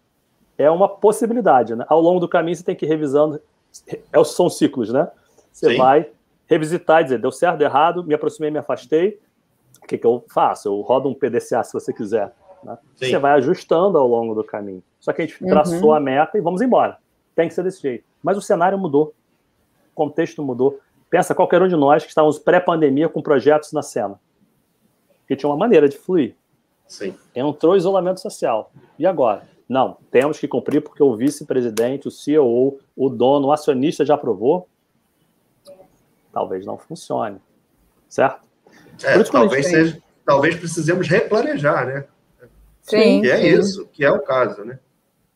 [0.58, 1.84] é uma possibilidade, né?
[1.88, 3.40] Ao longo do caminho você tem que ir revisando,
[3.86, 5.08] é, são ciclos, né?
[5.52, 5.76] Você Sim.
[5.76, 6.08] vai
[6.46, 9.20] revisitar e dizer, deu certo, deu errado, me aproximei, me afastei,
[9.82, 10.68] o que, que eu faço?
[10.68, 12.32] Eu rodo um PDCA se você quiser.
[12.62, 12.78] Né?
[12.96, 14.82] Você vai ajustando ao longo do caminho.
[14.98, 15.50] Só que a gente uhum.
[15.50, 16.98] traçou a meta e vamos embora.
[17.34, 18.04] Tem que ser desse jeito.
[18.22, 19.14] Mas o cenário mudou.
[19.92, 20.78] O contexto mudou.
[21.08, 24.20] Pensa qualquer um de nós que estávamos pré-pandemia com projetos na cena.
[25.26, 26.36] Que tinha uma maneira de fluir.
[26.86, 27.14] Sim.
[27.34, 28.70] Entrou isolamento social.
[28.98, 29.48] E agora?
[29.68, 34.68] Não, temos que cumprir porque o vice-presidente, o CEO, o dono, o acionista já aprovou
[36.32, 37.40] talvez não funcione.
[38.08, 38.42] Certo?
[39.02, 42.04] É, talvez, seja, talvez precisemos replanejar, né?
[42.82, 43.20] Sim.
[43.20, 44.78] Que é isso, que é o caso, né?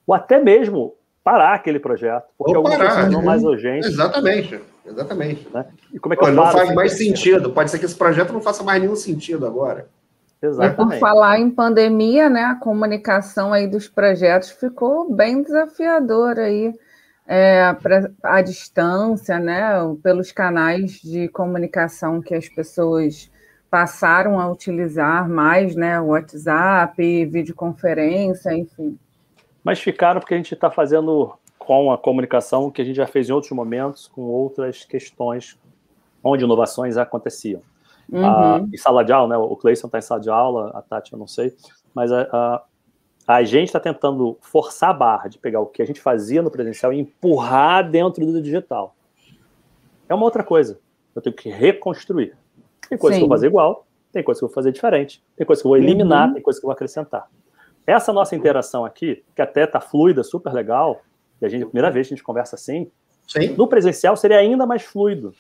[0.07, 3.27] Ou até mesmo parar aquele projeto, porque Ou alguma parar, coisa não né?
[3.27, 3.87] mais urgente.
[3.87, 5.49] Exatamente, exatamente.
[5.53, 5.65] Né?
[5.93, 7.51] E como é que eu não faz mais sentido.
[7.51, 9.89] Pode ser que esse projeto não faça mais nenhum sentido agora.
[10.37, 11.01] E por Exatamente.
[11.01, 16.71] falar em pandemia, né, a comunicação aí dos projetos ficou bem desafiadora aí,
[17.27, 19.63] é, pra, à distância, né,
[20.03, 23.31] pelos canais de comunicação que as pessoas
[23.75, 28.97] passaram a utilizar mais, né, o WhatsApp, videoconferência, enfim.
[29.65, 33.29] Mas ficaram porque a gente está fazendo com a comunicação que a gente já fez
[33.29, 35.59] em outros momentos, com outras questões
[36.23, 37.63] onde inovações aconteciam.
[38.09, 38.25] Uhum.
[38.25, 39.37] Ah, em sala de aula, né?
[39.37, 41.53] O Cleison está em sala de aula, a Tati eu não sei,
[41.93, 42.63] mas a, a,
[43.27, 46.51] a gente está tentando forçar a barra de pegar o que a gente fazia no
[46.51, 48.95] presencial e empurrar dentro do digital.
[50.09, 50.79] É uma outra coisa.
[51.13, 52.37] Eu tenho que reconstruir.
[52.89, 53.21] Tem coisa Sim.
[53.21, 55.67] que eu vou fazer igual, tem coisa que eu vou fazer diferente, tem coisa que
[55.67, 56.35] eu vou eliminar, Uhum.
[56.35, 57.29] tem coisa que eu vou acrescentar.
[57.87, 61.03] Essa nossa interação aqui, que até tá fluida, super legal,
[61.41, 62.91] e a gente, a primeira vez que a gente conversa assim,
[63.27, 63.55] Sim.
[63.57, 65.33] no presencial seria ainda mais fluido.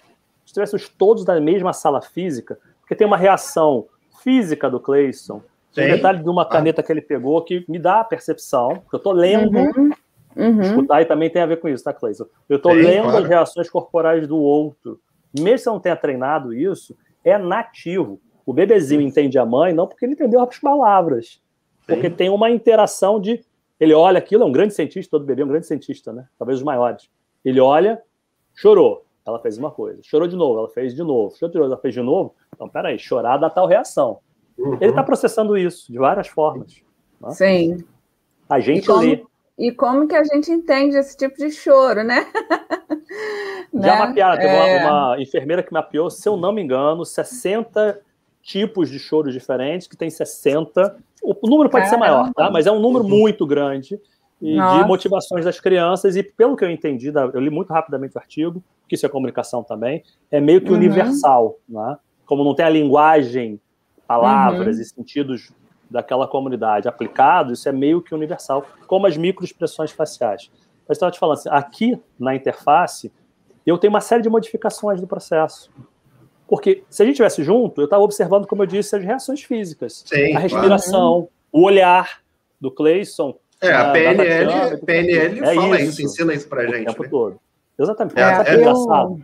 [0.45, 3.87] Se estivéssemos todos na mesma sala física, porque tem uma reação
[4.23, 5.41] física do Cleison,
[5.75, 5.97] tem um Sim.
[5.97, 9.13] detalhe de uma caneta que ele pegou que me dá a percepção, que eu estou
[9.13, 9.91] lendo, Uhum.
[10.37, 10.61] Uhum.
[10.61, 12.27] escutar e também tem a ver com isso, tá, Cleison?
[12.49, 13.19] Eu estou Sim, lendo claro.
[13.19, 15.01] as reações corporais do outro.
[15.39, 18.21] Mesmo se eu não tenha treinado isso, é nativo.
[18.47, 21.41] O bebezinho entende a mãe não porque ele entendeu as palavras,
[21.87, 22.15] porque Sim.
[22.17, 23.43] tem uma interação de.
[23.81, 26.27] Ele olha aquilo, é um grande cientista, todo bebê é um grande cientista, né?
[26.39, 27.09] Talvez os maiores.
[27.45, 28.01] Ele olha,
[28.55, 30.01] chorou, ela fez uma coisa.
[30.03, 31.35] Chorou de novo, ela fez de novo.
[31.37, 32.35] Chorou de novo, ela fez de novo.
[32.55, 34.19] Então, peraí, chorar dá tal reação.
[34.57, 34.75] Uhum.
[34.75, 36.83] Ele está processando isso de várias formas.
[37.31, 37.79] Sim.
[38.49, 39.25] A gente E como- lê.
[39.59, 42.27] E como que a gente entende esse tipo de choro, né?
[43.73, 43.97] Já Né?
[43.97, 44.57] mapearam, teve É.
[44.57, 44.67] uma,
[45.13, 48.01] uma enfermeira que mapeou, se eu não me engano, 60
[48.43, 50.97] tipos de choros diferentes, que tem 60.
[51.23, 52.07] O, o número pode ser Caramba.
[52.23, 52.51] maior, tá?
[52.51, 53.99] Mas é um número muito grande
[54.43, 54.83] e Nossa.
[54.83, 56.17] de motivações das crianças.
[56.17, 59.63] E pelo que eu entendi, eu li muito rapidamente o artigo, que isso é comunicação
[59.63, 60.77] também, é meio que Uhum.
[60.77, 61.97] universal, né?
[62.27, 63.61] Como não tem a linguagem,
[64.07, 64.83] palavras Uhum.
[64.83, 65.53] e sentidos
[65.95, 70.51] daquela comunidade aplicado, isso é meio que universal, como as microexpressões faciais.
[70.87, 73.13] Mas estava te falando assim, aqui na interface,
[73.65, 75.71] eu tenho uma série de modificações do processo.
[76.47, 80.03] Porque se a gente estivesse junto, eu estava observando, como eu disse, as reações físicas.
[80.05, 82.21] Sim, a respiração, o olhar
[82.61, 85.91] do Cleison É, a PNL, Tatiana, PNL É fala isso.
[85.91, 86.87] isso, ensina isso pra o gente.
[86.87, 87.09] tempo né?
[87.09, 87.41] todo.
[87.79, 88.19] Exatamente.
[88.19, 89.23] É, o é- é engraçado?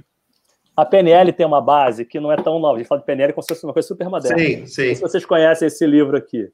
[0.76, 2.76] A PNL tem uma base que não é tão nova.
[2.76, 4.38] A gente fala de PNL como se fosse uma coisa super moderna.
[4.38, 6.50] Sim, sim, se vocês conhecem esse livro aqui,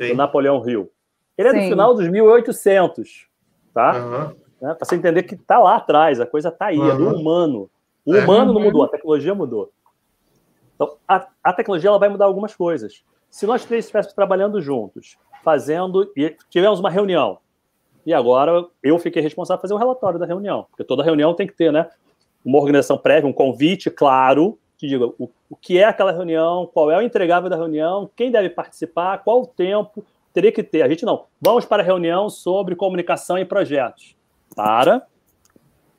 [0.00, 0.08] sim.
[0.08, 0.90] do Napoleão Hill.
[1.36, 3.28] Ele é do final dos 1800,
[3.74, 3.92] tá?
[3.96, 4.32] Aham.
[4.60, 4.74] né?
[4.74, 7.20] Para você entender que está lá atrás, a coisa está aí, é do Uhum.
[7.20, 7.70] humano.
[8.04, 8.24] O É.
[8.24, 8.66] humano não Uhum.
[8.66, 9.70] mudou, a tecnologia mudou.
[10.74, 13.04] Então, a, a tecnologia ela vai mudar algumas coisas.
[13.30, 17.38] Se nós três estivéssemos trabalhando juntos, fazendo, e tivemos uma reunião,
[18.06, 21.46] e agora eu fiquei responsável por fazer um relatório da reunião, porque toda reunião tem
[21.46, 21.88] que ter, né?
[22.44, 26.90] Uma organização prévia, um convite claro, que diga o, o que é aquela reunião, qual
[26.90, 30.82] é o entregável da reunião, quem deve participar, qual o tempo, teria que ter.
[30.82, 31.24] A gente não.
[31.40, 34.16] Vamos para a reunião sobre comunicação e projetos.
[34.54, 35.04] Para.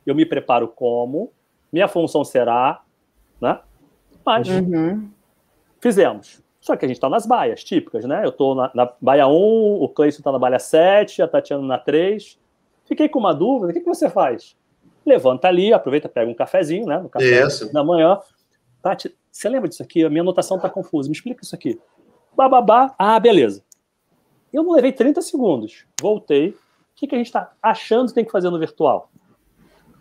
[0.05, 1.31] Eu me preparo como.
[1.71, 2.81] Minha função será.
[3.41, 3.59] Né?
[4.25, 5.09] Mas Uhum.
[5.81, 6.41] fizemos.
[6.61, 8.21] Só que a gente está nas baias típicas, né?
[8.23, 9.31] Eu estou na, na baia 1,
[9.81, 12.39] o Cleison está na baia 7, a Tatiana na 3.
[12.85, 13.71] Fiquei com uma dúvida.
[13.71, 14.55] O que, que você faz?
[15.05, 16.97] Levanta ali, aproveita, pega um cafezinho, né?
[16.99, 17.71] No café Isso.
[17.73, 18.19] da manhã.
[18.81, 20.03] Tati, você lembra disso aqui?
[20.03, 21.09] A minha anotação está confusa.
[21.09, 21.79] Me explica isso aqui.
[22.35, 22.93] Bababá.
[22.97, 23.63] Ah, beleza.
[24.51, 25.85] Eu não levei 30 segundos.
[26.01, 26.49] Voltei.
[26.49, 26.55] O
[26.95, 29.09] que, que a gente está achando que tem que fazer no virtual?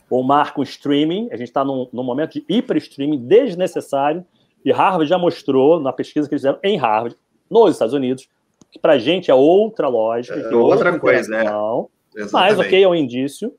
[0.09, 1.29] Ou marca um streaming.
[1.31, 4.25] A gente está num, num momento de hiper-streaming desnecessário.
[4.65, 7.17] E Harvard já mostrou, na pesquisa que eles fizeram em Harvard,
[7.49, 8.29] nos Estados Unidos,
[8.71, 10.39] que para a gente é outra lógica.
[10.39, 11.41] É que outra coisa, é.
[11.41, 11.89] interação.
[12.33, 13.55] Mas, ok, é um indício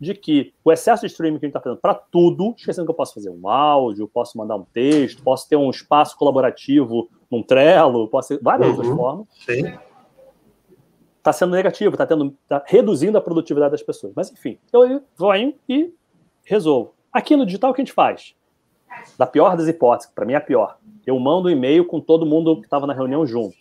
[0.00, 2.90] de que o excesso de streaming que a gente está fazendo para tudo, esquecendo que
[2.90, 7.42] eu posso fazer um áudio, posso mandar um texto, posso ter um espaço colaborativo num
[7.42, 8.74] Trello, posso ter várias Uhum.
[8.76, 9.72] outras formas, Sim.
[11.18, 12.06] está sendo negativo, está
[12.48, 14.12] tá reduzindo a produtividade das pessoas.
[14.14, 15.92] Mas, enfim, eu vou aí e
[16.44, 16.94] resolvo.
[17.12, 18.34] Aqui no digital, o que a gente faz?
[19.18, 20.78] Da pior das hipóteses, para mim é a pior.
[21.06, 23.56] Eu mando um e-mail com todo mundo que estava na reunião junto.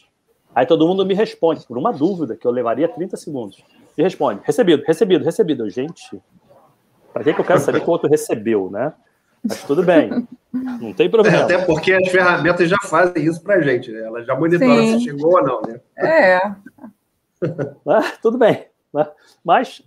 [0.54, 3.64] Aí todo mundo me responde por uma dúvida que eu levaria 30 segundos.
[3.98, 5.70] E responde: recebido, recebido, recebido.
[5.70, 6.22] Gente,
[7.14, 8.94] para que, que eu quero saber que o outro recebeu, né?
[9.48, 11.44] Mas tudo bem, não tem É, problema.
[11.44, 14.02] até porque as ferramentas já fazem isso pra gente, né?
[14.02, 14.98] Elas já monitoram Sim.
[14.98, 15.80] se chegou ou não, né?
[15.98, 16.40] É,
[17.88, 18.66] Ah, tudo bem.
[18.94, 19.08] né?
[19.44, 19.82] Mas,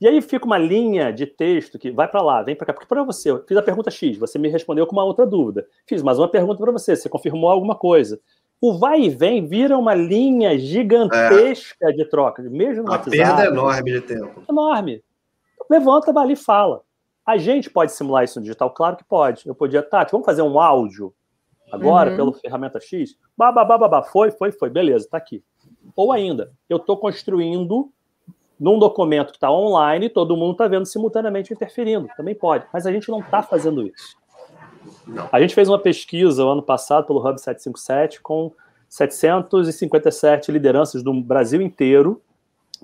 [0.00, 2.72] e aí fica uma linha de texto que vai para lá, vem para cá.
[2.72, 5.66] Porque para você, eu fiz a pergunta X, você me respondeu com uma outra dúvida.
[5.86, 8.20] Fiz mais uma pergunta para você, você confirmou alguma coisa.
[8.66, 11.92] O vai e vem vira uma linha gigantesca é.
[11.92, 13.14] de troca, mesmo no a WhatsApp.
[13.14, 14.42] perda enorme de tempo.
[14.48, 15.04] Enorme.
[15.68, 16.80] Levanta, vai ali e fala.
[17.26, 18.70] A gente pode simular isso no digital?
[18.70, 19.46] Claro que pode.
[19.46, 21.12] Eu podia, Tati, vamos fazer um áudio
[21.70, 22.16] agora uhum.
[22.16, 23.14] pela ferramenta X?
[23.36, 25.44] Babá, foi, foi, foi, beleza, tá aqui.
[25.94, 27.92] Ou ainda, eu estou construindo
[28.58, 32.08] num documento que está online, todo mundo está vendo simultaneamente interferindo.
[32.16, 34.16] Também pode, mas a gente não está fazendo isso.
[35.30, 38.52] A gente fez uma pesquisa o ano passado pelo Hub 757 com
[38.88, 42.20] 757 lideranças do Brasil inteiro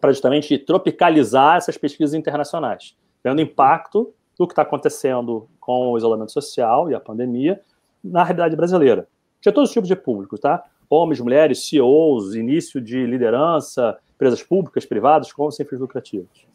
[0.01, 5.98] para justamente tropicalizar essas pesquisas internacionais, vendo o impacto do que está acontecendo com o
[5.98, 7.61] isolamento social e a pandemia
[8.03, 9.07] na realidade brasileira.
[9.40, 10.64] Tinha todos os tipos de públicos, tá?
[10.88, 16.46] Homens, mulheres, CEOs, início de liderança, empresas públicas, privadas, com sem fins lucrativos.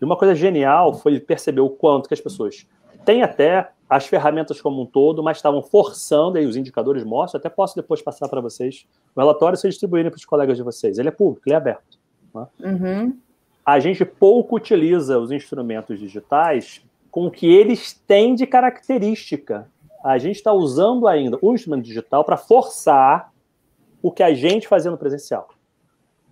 [0.00, 2.66] E uma coisa genial foi perceber o quanto que as pessoas
[3.04, 7.50] têm até as ferramentas como um todo, mas estavam forçando, aí os indicadores mostram, até
[7.50, 10.98] posso depois passar para vocês o relatório e distribuírem para os colegas de vocês.
[10.98, 11.98] Ele é público, ele é aberto.
[12.34, 12.46] Né?
[12.60, 13.18] Uhum.
[13.64, 19.68] A gente pouco utiliza os instrumentos digitais com o que eles têm de característica.
[20.02, 23.30] A gente está usando ainda o instrumento digital para forçar
[24.02, 25.48] o que a gente fazia no presencial.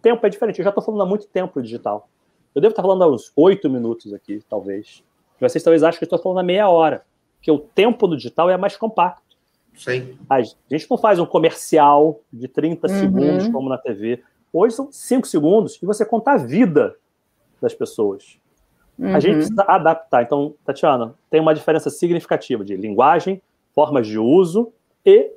[0.01, 0.59] Tempo é diferente.
[0.59, 2.09] Eu já estou falando há muito tempo digital.
[2.55, 5.05] Eu devo estar falando há uns oito minutos aqui, talvez.
[5.41, 7.05] Vocês talvez achem que eu estou falando meia hora
[7.41, 9.37] que o tempo do digital é mais compacto.
[9.75, 10.19] Sim.
[10.29, 12.99] A gente não faz um comercial de 30 uhum.
[12.99, 14.23] segundos como na TV.
[14.53, 16.95] Hoje são 5 segundos e você conta a vida
[17.61, 18.39] das pessoas.
[18.99, 19.15] Uhum.
[19.15, 20.23] A gente precisa adaptar.
[20.23, 23.41] Então, Tatiana, tem uma diferença significativa de linguagem,
[23.75, 24.73] formas de uso
[25.05, 25.33] e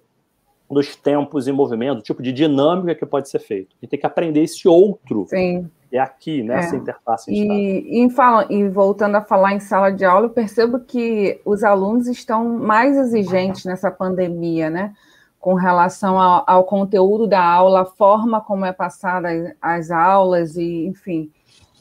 [0.69, 3.75] dos tempos em movimento, tipo de dinâmica que pode ser feito.
[3.75, 6.79] A gente tem que aprender esse outro Sim é aqui, nessa é.
[6.79, 7.31] interface.
[7.31, 11.63] E, e, fala, e voltando a falar em sala de aula, eu percebo que os
[11.63, 14.93] alunos estão mais exigentes nessa pandemia, né?
[15.39, 20.55] Com relação ao, ao conteúdo da aula, a forma como é passada as, as aulas,
[20.55, 21.31] e, enfim.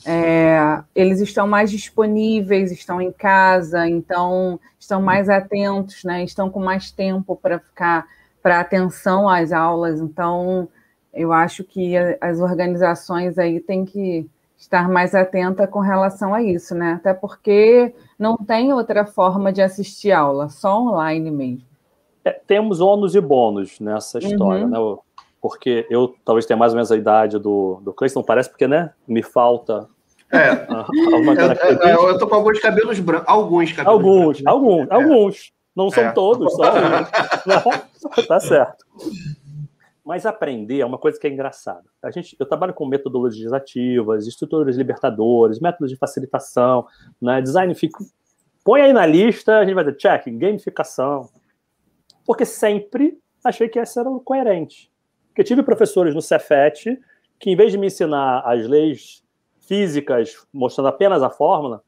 [0.04, 6.22] É, eles estão mais disponíveis, estão em casa, então estão mais atentos, né?
[6.24, 8.06] Estão com mais tempo para ficar
[8.42, 10.68] para atenção às aulas, então
[11.12, 16.74] eu acho que as organizações aí têm que estar mais atenta com relação a isso,
[16.74, 16.94] né?
[16.94, 21.62] Até porque não tem outra forma de assistir aula, só online mesmo.
[22.24, 24.94] É, temos ônus e bônus nessa história, uhum.
[24.94, 25.02] né?
[25.40, 28.92] Porque eu talvez tenha mais ou menos a idade do, do Cleison, parece porque, né?
[29.06, 29.88] Me falta
[30.32, 30.66] é.
[31.12, 33.28] Alguma eu, eu, eu tô com alguns cabelos brancos.
[33.28, 34.94] Alguns cabelos Alguns, brancos, alguns, é.
[34.94, 35.52] alguns.
[35.76, 36.12] Não são é.
[36.12, 38.26] todos, só alguns.
[38.26, 38.84] tá certo.
[40.04, 41.84] Mas aprender é uma coisa que é engraçada.
[42.02, 46.86] A gente, eu trabalho com metodologias ativas, estruturas libertadoras, métodos de facilitação,
[47.20, 47.72] né, design.
[47.74, 48.04] Fico,
[48.64, 51.28] põe aí na lista, a gente vai dizer check, gamificação.
[52.26, 54.90] Porque sempre achei que essa era coerente.
[55.28, 56.98] Porque tive professores no Cefet
[57.38, 59.22] que, em vez de me ensinar as leis
[59.60, 61.82] físicas, mostrando apenas a fórmula,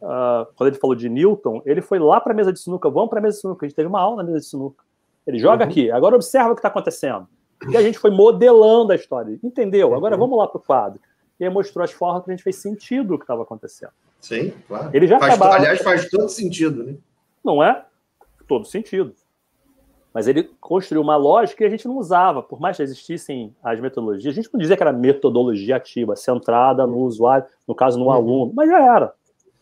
[0.00, 2.88] uh, quando ele falou de Newton, ele foi lá para a mesa de sinuca.
[2.88, 3.66] Vamos para a mesa de sinuca.
[3.66, 4.84] A gente teve uma aula na mesa de sinuca.
[5.26, 5.70] Ele joga uhum.
[5.70, 7.28] aqui, agora observa o que está acontecendo.
[7.68, 9.38] E a gente foi modelando a história.
[9.42, 9.94] Entendeu?
[9.94, 10.20] Agora uhum.
[10.20, 11.00] vamos lá para o quadro.
[11.38, 13.92] E aí mostrou as formas que a gente fez sentido o que estava acontecendo.
[14.20, 14.90] Sim, claro.
[14.92, 15.56] Ele já faz, acabava...
[15.56, 16.96] Aliás, faz todo sentido, né?
[17.44, 17.84] Não é?
[18.48, 19.14] Todo sentido.
[20.12, 23.78] Mas ele construiu uma lógica que a gente não usava, por mais que existissem as
[23.78, 24.32] metodologias.
[24.32, 28.12] A gente não dizia que era metodologia ativa, centrada no usuário, no caso, no uhum.
[28.12, 29.12] aluno, mas já era.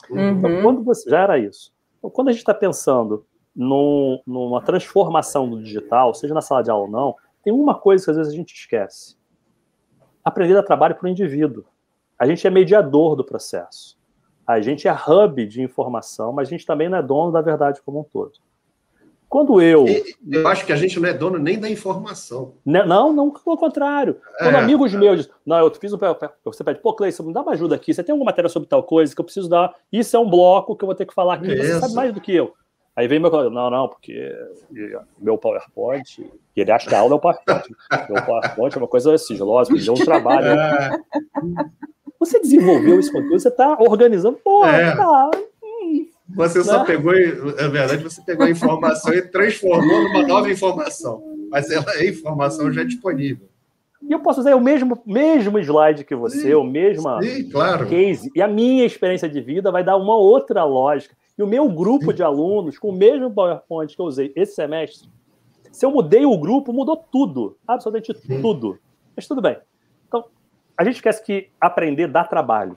[0.08, 0.30] Uhum.
[0.30, 1.72] Então, quando você, já era isso.
[1.98, 6.70] Então, quando a gente está pensando num, numa transformação do digital, seja na sala de
[6.70, 9.16] aula ou não, tem uma coisa que às vezes a gente esquece:
[10.24, 11.64] aprender a trabalho para o indivíduo.
[12.18, 13.98] A gente é mediador do processo.
[14.46, 17.80] A gente é hub de informação, mas a gente também não é dono da verdade
[17.82, 18.32] como um todo.
[19.28, 19.84] Quando eu.
[20.30, 22.54] Eu acho que a gente não é dono nem da informação.
[22.64, 24.20] Né, não, não, pelo contrário.
[24.38, 24.96] Quando é, amigos é.
[24.96, 25.98] meus dizem, não, eu fiz um.
[26.44, 27.92] Você pede, pô, Cleiton, me dá uma ajuda aqui.
[27.92, 29.74] Você tem alguma matéria sobre tal coisa que eu preciso dar?
[29.90, 31.52] Isso é um bloco que eu vou ter que falar aqui.
[31.52, 31.64] Isso.
[31.64, 32.54] Você sabe mais do que eu.
[32.96, 34.32] Aí vem meu colega, não, não, porque
[35.18, 36.20] meu PowerPoint,
[36.56, 37.64] e ele acha que a aula é o PowerPoint.
[38.08, 40.46] Meu PowerPoint é uma coisa sigilosa, porque deu um trabalho.
[40.46, 40.98] É.
[42.20, 44.94] Você desenvolveu esse conteúdo, você está organizando, pô, é.
[44.94, 45.30] tá.
[46.34, 46.84] Você só né?
[46.86, 51.22] pegou, é verdade, você pegou a informação e transformou numa nova informação.
[51.50, 53.46] Mas ela é informação já disponível.
[54.02, 57.04] E eu posso usar o mesmo, mesmo slide que você, sim, o mesmo
[57.50, 57.86] claro.
[57.86, 58.30] case.
[58.34, 61.14] E a minha experiência de vida vai dar uma outra lógica.
[61.36, 65.08] E o meu grupo de alunos, com o mesmo PowerPoint que eu usei esse semestre,
[65.72, 67.56] se eu mudei o grupo, mudou tudo.
[67.66, 68.78] Absolutamente tudo.
[69.16, 69.58] Mas tudo bem.
[70.06, 70.24] Então,
[70.76, 72.76] a gente esquece que aprender dá trabalho.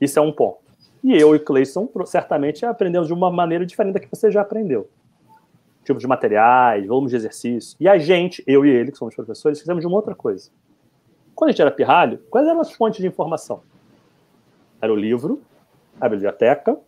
[0.00, 0.58] Isso é um ponto.
[1.02, 4.88] E eu e Cleison certamente aprendemos de uma maneira diferente da que você já aprendeu.
[5.84, 7.76] tipos de materiais, volumes de exercício.
[7.80, 10.50] E a gente, eu e ele, que somos professores, fizemos de uma outra coisa.
[11.34, 13.62] Quando a gente era pirralho, quais eram as fontes de informação?
[14.80, 15.42] Era o livro,
[16.00, 16.78] a biblioteca,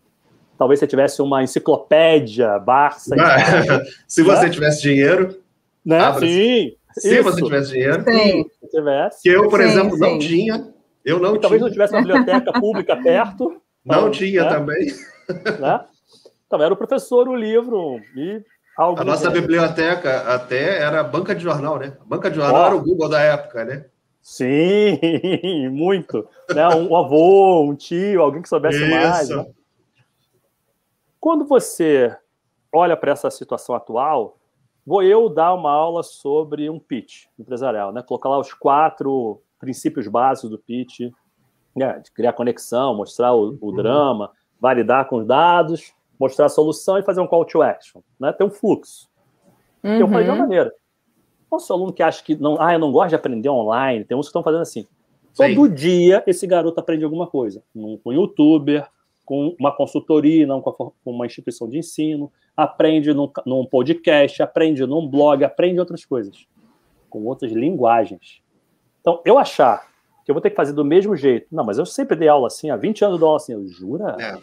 [0.58, 3.14] talvez você tivesse uma enciclopédia, Barça.
[4.06, 4.50] se você né?
[4.50, 5.38] tivesse dinheiro.
[5.84, 6.12] Né?
[6.14, 6.76] Sim.
[6.92, 7.22] Se isso.
[7.24, 8.04] você tivesse dinheiro.
[8.04, 8.44] Sim.
[8.60, 9.22] Se tivesse.
[9.22, 10.00] Que eu, por sim, exemplo, sim.
[10.00, 10.74] não tinha.
[11.04, 11.40] Eu não e tinha.
[11.40, 13.60] Talvez não tivesse uma biblioteca pública perto.
[13.84, 14.48] Não então, tinha né?
[14.48, 14.86] também.
[15.60, 15.80] Né?
[16.46, 18.42] Então, era o professor, o livro e
[18.76, 19.00] algo.
[19.00, 21.92] A nossa biblioteca até era a banca de jornal, né?
[22.00, 22.66] A banca de jornal oh.
[22.66, 23.84] era o Google da época, né?
[24.22, 24.98] Sim,
[25.70, 26.26] muito.
[26.54, 26.66] Né?
[26.68, 28.90] Um avô, um tio, alguém que soubesse Isso.
[28.90, 29.28] mais.
[29.28, 29.46] Né?
[31.24, 32.14] Quando você
[32.70, 34.36] olha para essa situação atual,
[34.86, 38.02] vou eu dar uma aula sobre um pitch empresarial, né?
[38.02, 41.10] Colocar lá os quatro princípios básicos do pitch,
[41.74, 41.98] né?
[42.00, 43.74] de criar conexão, mostrar o, o uhum.
[43.74, 48.30] drama, validar com os dados, mostrar a solução e fazer um call to action, né?
[48.30, 49.08] Ter um fluxo.
[49.82, 50.00] Uhum.
[50.00, 50.74] Eu falei de uma maneira.
[51.50, 54.26] Nosso aluno que acha que não, ah, eu não gosto de aprender online, tem uns
[54.26, 54.86] que estão fazendo assim.
[55.34, 55.74] Todo Sim.
[55.74, 57.62] dia esse garoto aprende alguma coisa.
[57.72, 58.86] Com um youtuber,
[59.24, 65.06] com uma consultoria, não com uma instituição de ensino, aprende num, num podcast, aprende num
[65.08, 66.46] blog, aprende outras coisas,
[67.08, 68.42] com outras linguagens.
[69.00, 69.88] Então, eu achar
[70.24, 72.46] que eu vou ter que fazer do mesmo jeito, não, mas eu sempre dei aula
[72.46, 74.16] assim, há 20 anos eu dou aula assim, eu jura?
[74.20, 74.38] É.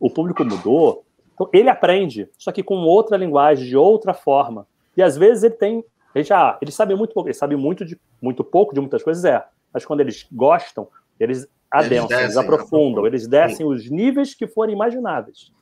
[0.00, 1.04] O público mudou.
[1.34, 4.66] Então, ele aprende, só que com outra linguagem, de outra forma.
[4.96, 5.84] E às vezes ele tem.
[6.14, 9.24] Ele já, ele sabe muito pouco, ele sabe muito, de, muito pouco de muitas coisas,
[9.24, 9.44] é.
[9.72, 10.88] Mas quando eles gostam,
[11.20, 13.64] eles adensam, eles, descem, eles aprofundam, eles descem Sim.
[13.64, 15.52] os níveis que forem imagináveis.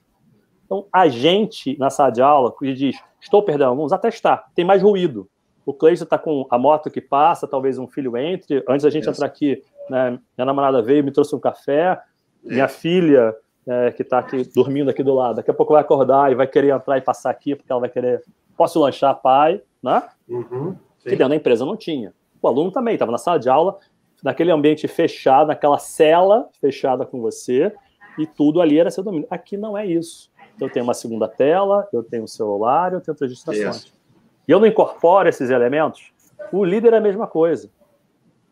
[0.65, 4.65] Então, a gente, na sala de aula, que diz, estou perdendo alunos, até está, tem
[4.65, 5.29] mais ruído.
[5.65, 8.63] O Cleison está com a moto que passa, talvez um filho entre.
[8.69, 9.11] Antes da gente Isso.
[9.11, 12.01] entrar aqui, né, minha namorada veio, me trouxe um café.
[12.43, 13.35] Minha filha,
[13.67, 16.47] é, que está aqui dormindo aqui do lado, daqui a pouco vai acordar e vai
[16.47, 18.23] querer entrar e passar aqui, porque ela vai querer,
[18.57, 20.05] posso lanchar, pai, né?
[20.29, 22.15] Uhum, que dentro da empresa não tinha.
[22.41, 23.77] O aluno também estava na sala de aula,
[24.23, 27.73] naquele ambiente fechado, naquela cela fechada com você,
[28.19, 29.27] e tudo ali era seu domínio.
[29.31, 30.31] Aqui não é isso.
[30.61, 33.77] Eu tenho uma segunda tela, eu tenho um celular, eu tenho outras distrações.
[33.77, 33.95] Isso.
[34.49, 36.13] E eu não incorporo esses elementos.
[36.53, 37.71] O líder é a mesma coisa.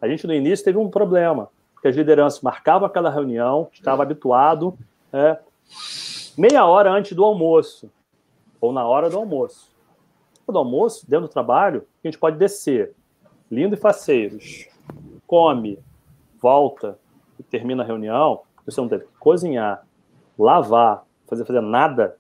[0.00, 4.76] A gente no início teve um problema, porque as lideranças marcavam aquela reunião, estava habituado,
[5.12, 5.38] é,
[6.36, 7.90] meia hora antes do almoço,
[8.60, 9.72] ou na hora do almoço.
[10.46, 12.94] No almoço, dentro do trabalho, a gente pode descer,
[13.50, 14.68] lindo e faceiros,
[15.27, 15.79] come,
[16.41, 16.99] volta
[17.39, 19.85] e termina a reunião, você não teve que cozinhar,
[20.39, 22.16] lavar, fazer, fazer nada,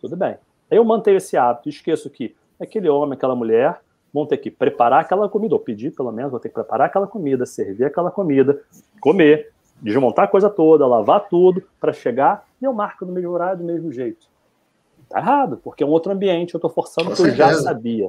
[0.00, 0.36] tudo bem.
[0.70, 3.80] Aí eu mantenho esse hábito, esqueço que aquele homem, aquela mulher
[4.12, 7.06] vão ter que preparar aquela comida, ou pedir pelo menos, vou ter que preparar aquela
[7.06, 8.60] comida, servir aquela comida,
[9.00, 13.58] comer, desmontar a coisa toda, lavar tudo, para chegar e eu marco no mesmo horário,
[13.58, 14.30] do mesmo jeito.
[15.08, 18.06] Tá errado, porque é um outro ambiente, eu estou forçando o que eu já sabia.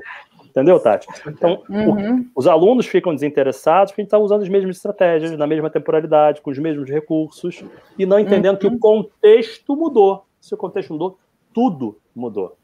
[0.53, 1.07] Entendeu, Tati?
[1.27, 2.19] Então, uhum.
[2.35, 5.67] o, os alunos ficam desinteressados porque a gente está usando as mesmas estratégias, na mesma
[5.67, 7.63] temporalidade, com os mesmos recursos,
[7.97, 8.59] e não entendendo uhum.
[8.59, 8.79] que o uhum.
[8.79, 10.27] contexto mudou.
[10.39, 11.17] Se o contexto mudou,
[11.51, 12.55] tudo mudou.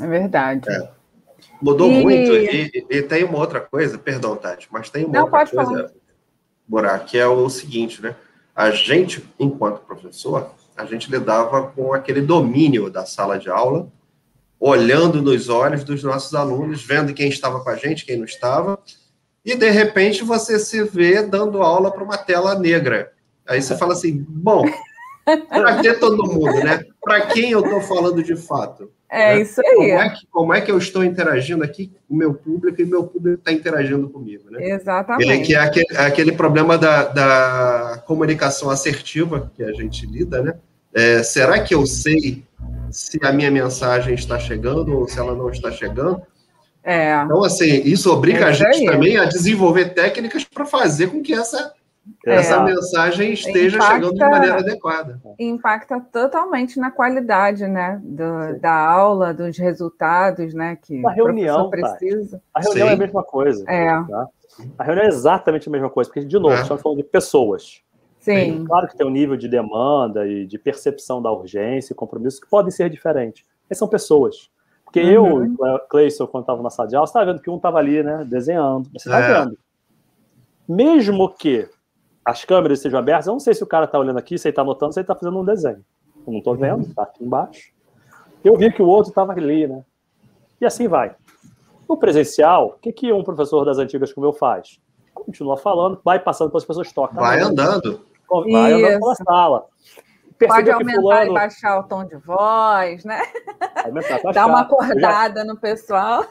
[0.00, 0.70] É verdade.
[0.70, 0.88] É.
[1.60, 2.00] Mudou e...
[2.00, 2.32] muito.
[2.32, 5.92] E, e, tem uma outra coisa, perdão, Tati, mas tem uma não, outra coisa,
[6.68, 8.14] Burak, que é o seguinte, né?
[8.54, 13.88] A gente, enquanto professor, a gente lidava com aquele domínio da sala de aula
[14.64, 18.78] olhando nos olhos dos nossos alunos, vendo quem estava com a gente, quem não estava,
[19.44, 23.10] e de repente você se vê dando aula para uma tela negra.
[23.44, 24.64] Aí você fala assim: bom,
[25.48, 26.84] para que todo mundo, né?
[27.02, 28.88] Para quem eu estou falando de fato?
[29.10, 29.42] É né?
[29.42, 29.74] isso aí.
[29.74, 32.84] Como é, que, como é, que, eu estou interagindo aqui com o meu público e
[32.84, 34.70] meu público está interagindo comigo, né?
[34.70, 35.44] Exatamente.
[35.44, 40.54] que é aquele, é aquele problema da, da, comunicação assertiva que a gente lida, né?
[40.94, 42.44] É, será que eu sei
[42.90, 46.22] se a minha mensagem está chegando ou se ela não está chegando.
[46.84, 47.14] É.
[47.22, 51.32] Então, assim, isso obriga é a gente também a desenvolver técnicas para fazer com que
[51.32, 51.72] essa,
[52.26, 52.34] é.
[52.34, 55.20] essa mensagem esteja impacta, chegando de maneira adequada.
[55.38, 62.42] Impacta totalmente na qualidade, né, do, da aula, dos resultados, né, que a reunião precisa.
[62.52, 62.92] A reunião Sim.
[62.92, 63.64] é a mesma coisa.
[63.68, 63.86] É.
[63.86, 64.28] Tá?
[64.78, 66.62] A reunião é exatamente a mesma coisa, porque, de novo, é.
[66.62, 67.80] estamos falando de pessoas.
[68.22, 68.64] Sim.
[68.64, 72.48] Claro que tem um nível de demanda e de percepção da urgência e compromisso que
[72.48, 73.44] podem ser diferentes.
[73.68, 74.48] Mas são pessoas.
[74.84, 75.56] Porque uhum.
[75.60, 78.00] eu, Cleison, quando estava na sala de aula, você estava vendo que um estava ali,
[78.00, 78.88] né, desenhando.
[78.92, 79.40] Você está é.
[79.40, 79.58] vendo.
[80.68, 81.68] Mesmo que
[82.24, 84.52] as câmeras estejam abertas, eu não sei se o cara está olhando aqui, se ele
[84.52, 85.84] está anotando, se ele está fazendo um desenho.
[86.24, 87.72] Eu não estou vendo, está aqui embaixo.
[88.44, 89.84] Eu vi que o outro estava ali, né?
[90.60, 91.16] E assim vai.
[91.88, 94.80] No presencial, o que, que um professor das antigas como eu faz?
[95.12, 97.14] Continua falando, vai passando para as pessoas, toca.
[97.14, 99.66] Vai andando vai andando pela sala.
[100.46, 101.30] Pode aumentar fulano...
[101.30, 103.20] e baixar o tom de voz, né?
[103.84, 104.32] Aumentar, baixar.
[104.32, 105.46] Dar uma acordada já...
[105.46, 106.24] no pessoal.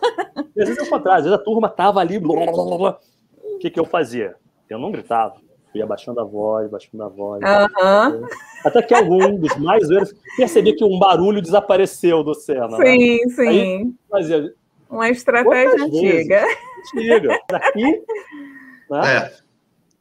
[0.55, 2.99] E às vezes é o contrário, às vezes a turma tava ali, blá, blá, blá,
[3.41, 4.35] o que, que eu fazia?
[4.69, 5.35] Eu não gritava,
[5.73, 7.41] eu ia baixando a voz, baixando a voz.
[7.41, 8.27] Uhum.
[8.65, 12.77] Até que algum dos mais velhos percebia que um barulho desapareceu do cena.
[12.77, 13.29] Sim, né?
[13.29, 13.47] sim.
[13.47, 14.53] Aí, fazia,
[14.89, 16.43] uma estratégia antiga.
[16.95, 17.39] Antiga.
[17.53, 18.03] Aqui,
[18.89, 19.15] né?
[19.15, 19.33] é.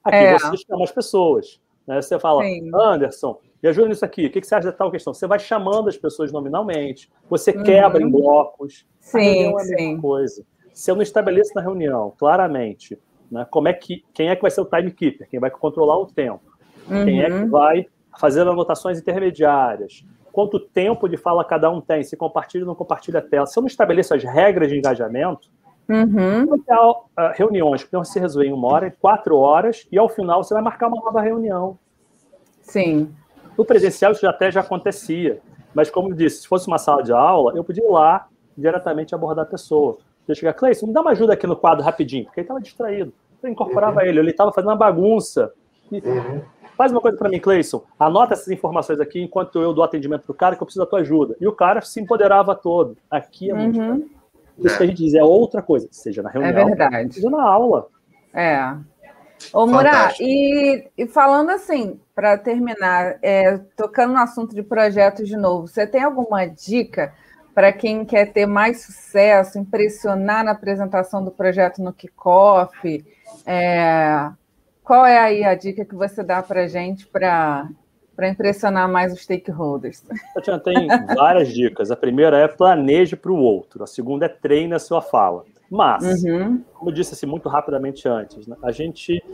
[0.04, 0.38] aqui é.
[0.38, 1.60] você chama as pessoas.
[1.90, 2.00] Né?
[2.00, 2.70] Você fala, sim.
[2.72, 4.26] Anderson, me ajuda nisso aqui.
[4.26, 5.12] O que você acha de tal questão?
[5.12, 7.64] Você vai chamando as pessoas nominalmente, você uhum.
[7.64, 8.86] quebra em blocos.
[9.00, 10.46] Sim, a é a mesma coisa.
[10.72, 12.96] Se eu não estabeleço na reunião claramente
[13.28, 16.06] né, como é que, quem é que vai ser o timekeeper, quem vai controlar o
[16.06, 16.42] tempo,
[16.88, 17.04] uhum.
[17.04, 17.50] quem é que uhum.
[17.50, 17.86] vai
[18.20, 23.18] fazer anotações intermediárias, quanto tempo de fala cada um tem, se compartilha ou não compartilha
[23.18, 23.46] a tela.
[23.46, 25.50] Se eu não estabeleço as regras de engajamento,
[25.92, 26.58] uhum.
[26.58, 30.54] ter uh, reuniões que se resolver em uma hora, quatro horas, e ao final você
[30.54, 31.78] vai marcar uma nova reunião.
[32.62, 33.12] Sim.
[33.56, 35.40] No presencial isso até já acontecia.
[35.74, 38.26] Mas, como eu disse, se fosse uma sala de aula, eu podia ir lá
[38.56, 39.98] diretamente abordar a pessoa.
[40.26, 43.12] Eu chegar, Cleiton, me dá uma ajuda aqui no quadro rapidinho, porque ele estava distraído.
[43.42, 44.06] Eu incorporava uhum.
[44.06, 45.52] ele, ele estava fazendo uma bagunça.
[45.90, 46.42] Uhum.
[46.76, 47.82] Faz uma coisa para mim, Cleison.
[47.98, 51.00] Anota essas informações aqui enquanto eu dou atendimento pro cara que eu preciso da tua
[51.00, 51.36] ajuda.
[51.40, 52.96] E o cara se empoderava todo.
[53.10, 54.08] Aqui é muito uhum.
[54.64, 57.14] Isso que a gente diz é outra coisa, seja na reunião, é verdade.
[57.14, 57.88] seja na aula.
[58.32, 58.74] É.
[59.52, 65.36] Ô, Murá, e, e, falando assim, para terminar, é, tocando no assunto de projetos de
[65.36, 67.12] novo, você tem alguma dica
[67.54, 73.04] para quem quer ter mais sucesso, impressionar na apresentação do projeto no kickoff?
[73.46, 74.30] É,
[74.84, 77.68] qual é aí a dica que você dá para a gente para
[78.20, 80.04] para impressionar mais os stakeholders?
[80.34, 81.90] Tatiana, tem várias dicas.
[81.90, 83.82] A primeira é planeje para o outro.
[83.82, 85.46] A segunda é treine a sua fala.
[85.70, 86.62] Mas, uhum.
[86.74, 89.24] como eu disse assim, muito rapidamente antes, né, a gente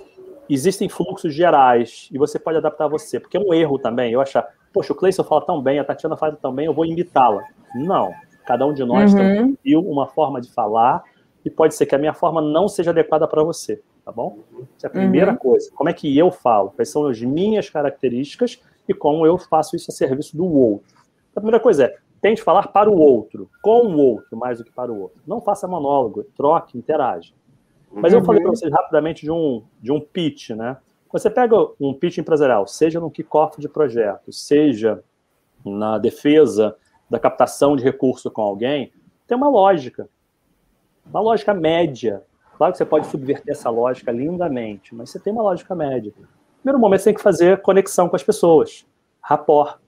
[0.49, 4.47] existem fluxos gerais e você pode adaptar você, porque é um erro também eu achar,
[4.73, 7.43] poxa, o Cleison fala tão bem, a Tatiana fala tão bem, eu vou imitá-la.
[7.75, 8.13] Não.
[8.47, 9.57] Cada um de nós uhum.
[9.57, 11.03] tem uma forma de falar
[11.45, 14.39] e pode ser que a minha forma não seja adequada para você, tá bom?
[14.77, 15.39] Essa é a primeira uhum.
[15.39, 15.71] coisa.
[15.75, 16.71] Como é que eu falo?
[16.71, 20.95] Quais são as minhas características e como eu faço isso a serviço do outro?
[21.35, 24.73] A primeira coisa é, tente falar para o outro, com o outro, mais do que
[24.73, 25.21] para o outro.
[25.27, 27.35] Não faça monólogo, troque, interage.
[27.91, 28.57] Mas eu falei para uhum.
[28.57, 30.77] vocês rapidamente de um, de um pitch, né?
[31.13, 35.03] Você pega um pitch empresarial, seja no kickoff de projeto, seja
[35.65, 36.77] na defesa
[37.09, 38.93] da captação de recurso com alguém,
[39.27, 40.09] tem uma lógica.
[41.09, 42.23] Uma lógica média.
[42.57, 46.13] Claro que você pode subverter essa lógica lindamente, mas você tem uma lógica média.
[46.67, 48.85] Primeiro momento, você tem que fazer conexão com as pessoas.
[49.21, 49.79] Rapport.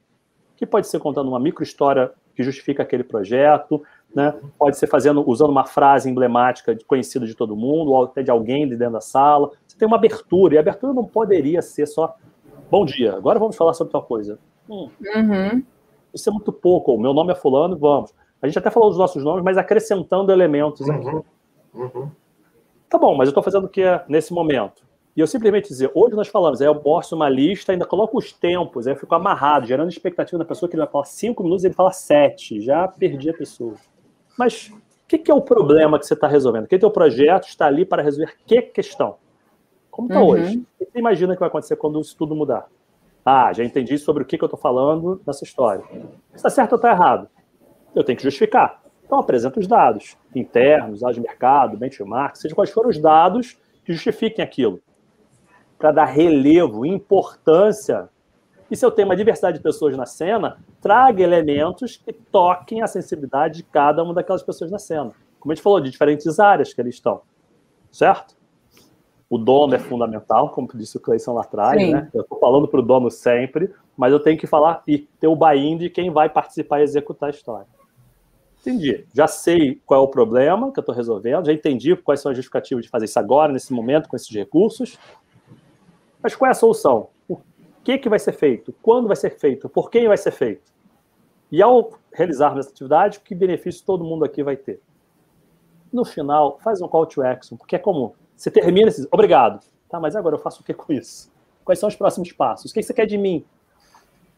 [0.56, 3.82] Que pode ser contando uma micro história que justifica aquele projeto,
[4.14, 4.32] né?
[4.56, 8.68] Pode ser fazendo, usando uma frase emblemática conhecida de todo mundo, ou até de alguém
[8.68, 9.50] de dentro da sala.
[9.66, 12.14] Você tem uma abertura, e a abertura não poderia ser só
[12.70, 14.38] bom dia, agora vamos falar sobre tal coisa.
[14.70, 14.88] Hum.
[15.16, 15.64] Uhum.
[16.14, 16.94] Isso é muito pouco.
[16.94, 18.14] O meu nome é fulano, vamos.
[18.40, 20.94] A gente até falou dos nossos nomes, mas acrescentando elementos uhum.
[20.94, 21.26] aqui.
[21.74, 22.10] Uhum.
[22.88, 24.86] Tá bom, mas eu estou fazendo o que é nesse momento?
[25.18, 28.32] E eu simplesmente dizer, hoje nós falamos, aí eu mostro uma lista, ainda coloco os
[28.32, 31.64] tempos, aí eu fico amarrado, gerando expectativa na pessoa que ele vai falar cinco minutos
[31.64, 32.60] e ele fala sete.
[32.60, 33.74] Já perdi a pessoa.
[34.38, 36.68] Mas o que, que, é o problema que você está resolvendo?
[36.68, 39.16] Que teu projeto está ali para resolver que questão?
[39.90, 40.28] Como está uhum.
[40.28, 40.64] hoje?
[40.78, 42.68] O que você imagina que vai acontecer quando isso tudo mudar?
[43.24, 45.82] Ah, já entendi sobre o que, que eu estou falando nessa história.
[46.32, 47.28] Está certo ou está errado?
[47.92, 48.80] Eu tenho que justificar.
[49.04, 53.92] Então, apresenta os dados internos, dados de mercado, benchmark, seja quais forem os dados que
[53.92, 54.80] justifiquem aquilo.
[55.78, 58.08] Para dar relevo, importância
[58.70, 62.86] e se eu tenho uma diversidade de pessoas na cena, traga elementos que toquem a
[62.86, 65.12] sensibilidade de cada uma daquelas pessoas na cena.
[65.40, 67.22] Como a gente falou, de diferentes áreas que eles estão.
[67.90, 68.36] Certo?
[69.30, 72.08] O dono é fundamental, como disse o Cleison lá atrás, né?
[72.14, 75.36] Eu estou falando para o dono sempre, mas eu tenho que falar e ter o
[75.36, 77.66] buy-in de quem vai participar e executar a história.
[78.60, 79.06] Entendi.
[79.14, 82.36] Já sei qual é o problema que eu estou resolvendo, já entendi quais são as
[82.36, 84.98] justificativas de fazer isso agora, nesse momento, com esses recursos.
[86.22, 87.08] Mas qual é a solução?
[87.88, 90.70] que, que vai ser feito, quando vai ser feito, por quem vai ser feito.
[91.50, 94.82] E ao realizarmos essa atividade, que benefício todo mundo aqui vai ter?
[95.90, 98.12] No final, faz um call to action, porque é comum.
[98.36, 99.64] Você termina e diz, obrigado.
[99.88, 101.32] Tá, mas agora eu faço o que com isso?
[101.64, 102.70] Quais são os próximos passos?
[102.70, 103.42] O que você quer de mim?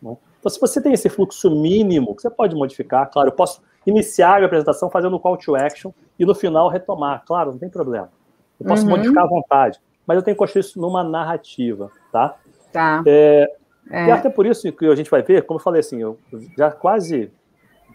[0.00, 4.34] Então, se você tem esse fluxo mínimo, que você pode modificar, claro, eu posso iniciar
[4.34, 7.68] a minha apresentação fazendo um call to action e no final retomar, claro, não tem
[7.68, 8.12] problema.
[8.60, 8.90] Eu posso uhum.
[8.90, 12.36] modificar à vontade, mas eu tenho que construir isso numa narrativa, tá?
[12.72, 13.00] Tá.
[13.06, 13.48] É,
[13.88, 14.06] é.
[14.08, 16.18] E até por isso que a gente vai ver, como eu falei assim, eu
[16.58, 17.30] já quase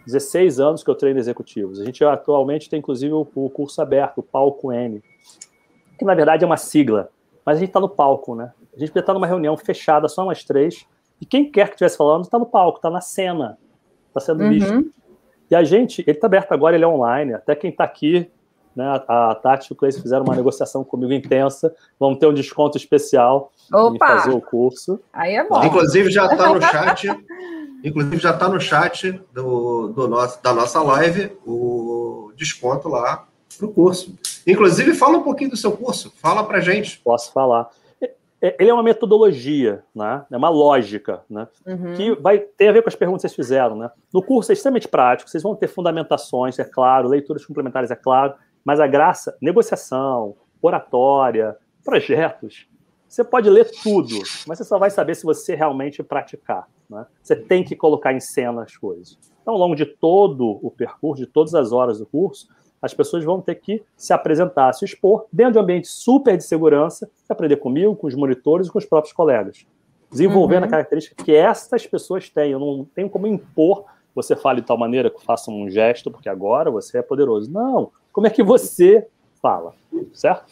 [0.08, 1.78] 16 anos que eu treino executivos.
[1.78, 5.04] A gente atualmente tem inclusive o, o curso aberto, o Palco M,
[6.00, 7.10] que na verdade é uma sigla,
[7.46, 8.54] mas a gente está no palco, né?
[8.74, 10.88] A gente estar numa reunião fechada, só umas três,
[11.20, 13.58] E quem quer que estivesse falando está no palco, está na cena,
[14.08, 14.52] está sendo uhum.
[14.52, 14.94] visto.
[15.52, 17.34] E a gente, ele está aberto agora, ele é online.
[17.34, 18.32] Até quem está aqui,
[18.76, 21.74] né, a Tati e o Cleice fizeram uma negociação comigo intensa.
[22.00, 23.96] Vamos ter um desconto especial Opa!
[23.96, 25.00] em fazer o curso.
[25.14, 25.64] Aí é bom.
[25.64, 27.08] Inclusive já está no chat.
[27.84, 33.26] inclusive já está no chat do, do nosso, da nossa live o desconto lá
[33.58, 34.14] para o curso.
[34.46, 36.14] Inclusive, fala um pouquinho do seu curso.
[36.18, 37.00] Fala para gente.
[37.00, 37.70] Posso falar.
[38.42, 40.24] Ele é uma metodologia, né?
[40.30, 41.48] é uma lógica, né?
[41.66, 41.94] Uhum.
[41.96, 43.76] que vai ter a ver com as perguntas que vocês fizeram.
[43.76, 43.90] Né?
[44.14, 48.36] No curso é extremamente prático, vocês vão ter fundamentações, é claro, leituras complementares, é claro,
[48.66, 52.68] mas a graça, negociação, oratória, projetos,
[53.08, 54.16] você pode ler tudo,
[54.48, 56.68] mas você só vai saber se você realmente praticar.
[56.90, 57.06] Né?
[57.22, 59.18] Você tem que colocar em cena as coisas.
[59.42, 62.50] Então, ao longo de todo o percurso, de todas as horas do curso,
[62.82, 66.44] as pessoas vão ter que se apresentar, se expor dentro de um ambiente super de
[66.44, 69.66] segurança, aprender comigo, com os monitores e com os próprios colegas.
[70.10, 70.68] Desenvolvendo uhum.
[70.68, 72.52] a característica que essas pessoas têm.
[72.52, 73.86] Eu não tenho como impor
[74.16, 77.52] você fale de tal maneira que faça um gesto, porque agora você é poderoso.
[77.52, 77.92] Não.
[78.16, 79.06] Como é que você
[79.42, 79.74] fala?
[80.14, 80.46] Certo?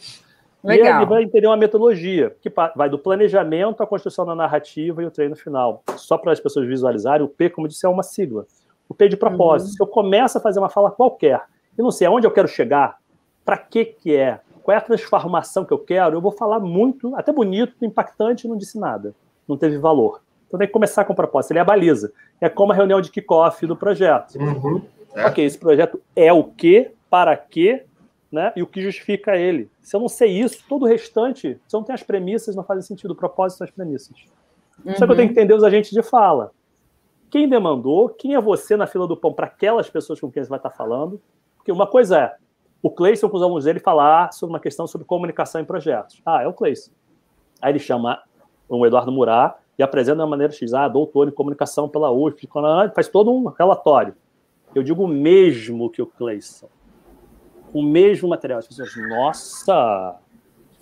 [0.62, 0.86] Legal.
[0.86, 5.06] E ele vai entender uma metodologia que vai do planejamento à construção da narrativa e
[5.06, 5.82] o treino final.
[5.96, 8.44] Só para as pessoas visualizarem, o P, como eu disse, é uma sigla.
[8.86, 9.68] O P de propósito.
[9.68, 9.76] Uhum.
[9.76, 11.40] Se eu começo a fazer uma fala qualquer
[11.78, 12.98] e não sei aonde eu quero chegar,
[13.46, 17.16] para que que é, qual é a transformação que eu quero, eu vou falar muito,
[17.16, 19.14] até bonito, impactante, e não disse nada.
[19.48, 20.20] Não teve valor.
[20.46, 21.52] Então tem que começar com o propósito.
[21.52, 22.12] Ele é a baliza.
[22.42, 24.34] É como a reunião de kickoff do projeto.
[24.38, 24.82] Uhum.
[25.14, 25.24] É.
[25.24, 27.86] Ok, esse projeto é o quê, para quê,
[28.32, 28.52] né?
[28.56, 29.70] E o que justifica ele.
[29.80, 32.64] Se eu não sei isso, todo o restante, se eu não tenho as premissas, não
[32.64, 33.12] faz sentido.
[33.12, 34.26] O propósito são as premissas.
[34.84, 34.96] Uhum.
[34.96, 36.50] Só que eu tenho que entender os agentes de fala.
[37.30, 38.08] Quem demandou?
[38.08, 40.70] Quem é você na fila do pão para aquelas pessoas com quem você vai estar
[40.70, 41.22] falando?
[41.56, 42.36] Porque uma coisa é
[42.82, 46.20] o Cleison com os alunos dele falar sobre uma questão sobre comunicação em projetos.
[46.26, 46.90] Ah, é o Cleison.
[47.62, 48.20] Aí ele chama
[48.68, 52.48] o Eduardo Murat e apresenta de maneira X, ah, doutor em comunicação pela UF,
[52.92, 54.16] faz todo um relatório.
[54.74, 56.73] Eu digo o mesmo que o Cleison.
[57.74, 58.60] O mesmo material.
[58.60, 60.16] As pessoas, nossa,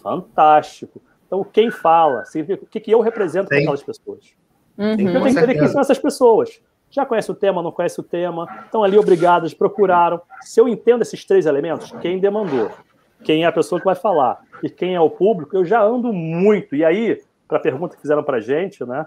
[0.01, 1.03] fantástico.
[1.27, 2.23] Então, quem fala?
[2.23, 4.35] O que, que eu represento para aquelas pessoas?
[4.79, 4.91] Uhum.
[4.91, 6.61] Eu tenho que entender quem são essas pessoas
[6.93, 10.21] já conhece o tema, não conhece o tema, estão ali obrigados, procuraram.
[10.43, 12.71] Se eu entendo esses três elementos, quem demandou,
[13.25, 16.13] quem é a pessoa que vai falar e quem é o público, eu já ando
[16.13, 16.77] muito.
[16.77, 19.07] E aí, para a pergunta que fizeram para gente, né?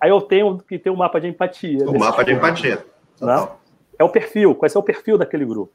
[0.00, 1.88] Aí eu tenho que ter um mapa de empatia.
[1.88, 2.84] O mapa de empatia.
[3.20, 3.48] Né?
[3.96, 5.72] É o perfil, qual é o perfil daquele grupo.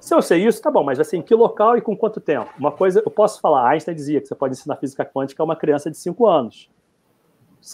[0.00, 2.50] Se eu sei isso, tá bom, mas assim, que local e com quanto tempo?
[2.58, 5.56] Uma coisa, eu posso falar, Einstein dizia que você pode ensinar física quântica a uma
[5.56, 6.70] criança de 5 anos.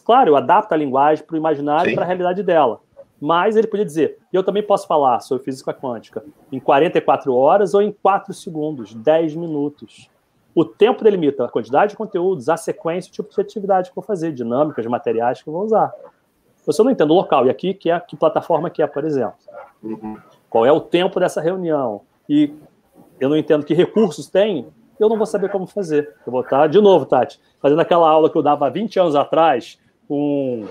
[0.05, 2.81] Claro, eu adapto a linguagem para o imaginário e para a realidade dela.
[3.21, 7.83] Mas ele podia dizer, eu também posso falar sobre física quântica em 44 horas ou
[7.83, 10.11] em 4 segundos, 10 minutos.
[10.55, 14.03] O tempo delimita a quantidade de conteúdos, a sequência, o tipo de atividade que eu
[14.03, 15.93] vou fazer, dinâmicas, materiais que eu vou usar.
[16.57, 19.05] Se eu não entendo o local, e aqui, que, é, que plataforma que é, por
[19.05, 19.35] exemplo.
[19.83, 20.17] Uhum.
[20.49, 22.03] Qual é o tempo dessa reunião?
[22.29, 22.53] E
[23.21, 24.67] eu não entendo que recursos tem,
[24.99, 26.15] eu não vou saber como fazer.
[26.27, 29.79] Eu vou estar, de novo, Tati, fazendo aquela aula que eu dava 20 anos atrás,
[30.07, 30.67] com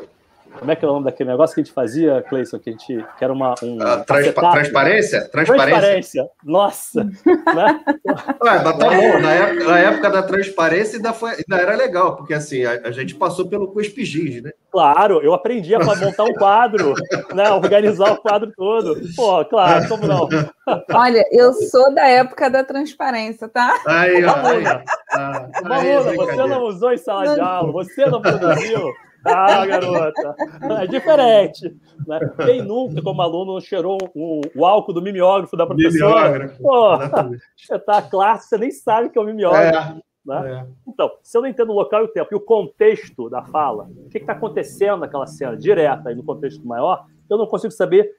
[0.60, 2.60] como é que é o nome daquele negócio que a gente fazia, Cleison?
[2.60, 3.56] Que a gente que era uma.
[3.62, 5.30] Um uh, transpa transparência?
[5.30, 5.68] Transparência.
[5.68, 6.30] Transparência.
[6.43, 7.04] Nossa!
[7.56, 7.82] né?
[8.06, 9.20] Ué, mas tá bom.
[9.20, 12.91] Na época, na época da transparência ainda, foi, ainda era legal, porque assim, a, a
[12.91, 14.51] gente passou pelo Cuspigis, né?
[14.72, 16.93] Claro, eu aprendi a montar um quadro,
[17.34, 17.51] né?
[17.51, 18.99] organizar o quadro todo.
[19.16, 20.28] Pô, claro, como não?
[20.93, 23.80] Olha, eu sou da época da transparência, tá?
[23.86, 24.36] Aí, ó.
[24.36, 24.82] Aí, ó.
[25.12, 28.93] Ah, aí, você não usou em sala de aula, você não produziu.
[29.26, 30.36] Ah, garota,
[30.82, 31.76] é diferente.
[32.05, 32.19] Né?
[32.45, 36.49] Quem nunca, como aluno, cheirou o, o álcool do mimeógrafo da professora?
[36.49, 36.61] Mimeógrafo.
[36.61, 39.99] Pô, espetáculo, você nem sabe que é o mimeógrafo.
[39.99, 40.51] É, né?
[40.51, 40.67] é.
[40.88, 43.89] Então, se eu não entendo o local e o tempo e o contexto da fala,
[44.05, 48.11] o que está acontecendo naquela cena direta e no contexto maior, eu não consigo saber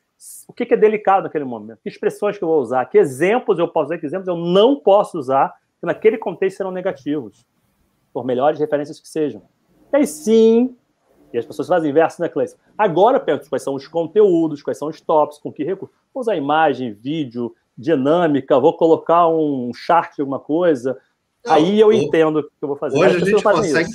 [0.48, 3.58] o que, que é delicado naquele momento, que expressões que eu vou usar, que exemplos
[3.58, 7.44] eu posso usar, que exemplos eu não posso usar, que naquele contexto serão negativos,
[8.12, 9.42] por melhores referências que sejam.
[9.92, 10.76] E aí sim,
[11.36, 12.56] e as pessoas fazem inverso, né, Cleiton?
[12.78, 15.94] Agora pergunto quais são os conteúdos, quais são os tops, com que recurso.
[16.12, 20.96] Vou usar imagem, vídeo, dinâmica, vou colocar um chart de alguma coisa.
[21.44, 22.96] Não, aí eu entendo o que eu vou fazer.
[22.96, 23.90] Hoje a, gente consegue,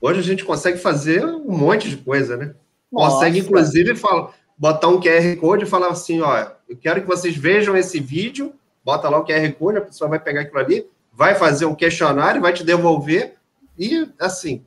[0.00, 2.54] hoje a gente consegue fazer um monte de coisa, né?
[2.90, 3.16] Nossa.
[3.16, 7.36] Consegue, inclusive, falar, botar um QR Code e falar assim: ó, eu quero que vocês
[7.36, 11.34] vejam esse vídeo, bota lá o QR Code, a pessoa vai pegar aquilo ali, vai
[11.34, 13.34] fazer um questionário, vai te devolver,
[13.76, 14.64] e assim,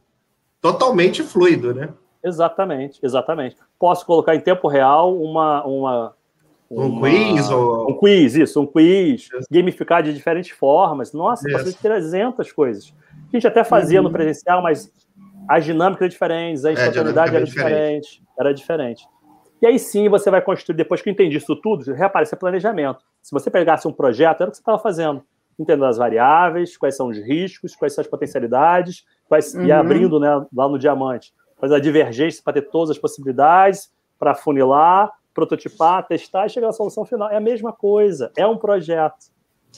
[0.62, 1.90] totalmente fluido, né?
[2.28, 3.56] Exatamente, exatamente.
[3.80, 5.66] Posso colocar em tempo real uma.
[5.66, 6.14] uma
[6.70, 7.50] um uma, quiz?
[7.50, 7.90] Ou...
[7.92, 9.48] Um quiz, isso, um quiz, isso.
[9.50, 11.14] gamificar de diferentes formas.
[11.14, 12.94] Nossa, posso fazer 300 coisas.
[13.32, 14.04] A gente até fazia uhum.
[14.06, 14.92] no presencial, mas
[15.48, 17.76] As dinâmicas eram diferentes, a espontaneidade é, era diferente.
[17.76, 18.24] diferente.
[18.38, 19.08] Era diferente.
[19.62, 23.00] E aí sim você vai construir, depois que eu entendi isso tudo, reaparece planejamento.
[23.22, 25.24] Se você pegasse um projeto, era o que você estava fazendo.
[25.60, 29.66] Entendendo as variáveis, quais são os riscos, quais são as potencialidades, quais, uhum.
[29.66, 31.34] e abrindo né, lá no diamante.
[31.58, 36.74] Fazer a divergência para ter todas as possibilidades, para funilar, prototipar, testar e chegar à
[36.74, 37.30] solução final.
[37.30, 39.28] É a mesma coisa, é um projeto.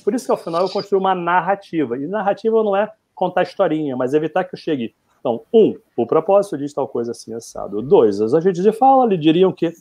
[0.03, 1.97] Por isso que ao final eu construo uma narrativa.
[1.97, 4.95] E narrativa não é contar historinha, mas evitar que eu chegue.
[5.19, 7.81] Então, um, o propósito diz tal coisa assim, assado.
[7.81, 9.73] Dois, os agentes de fala lhe diriam que.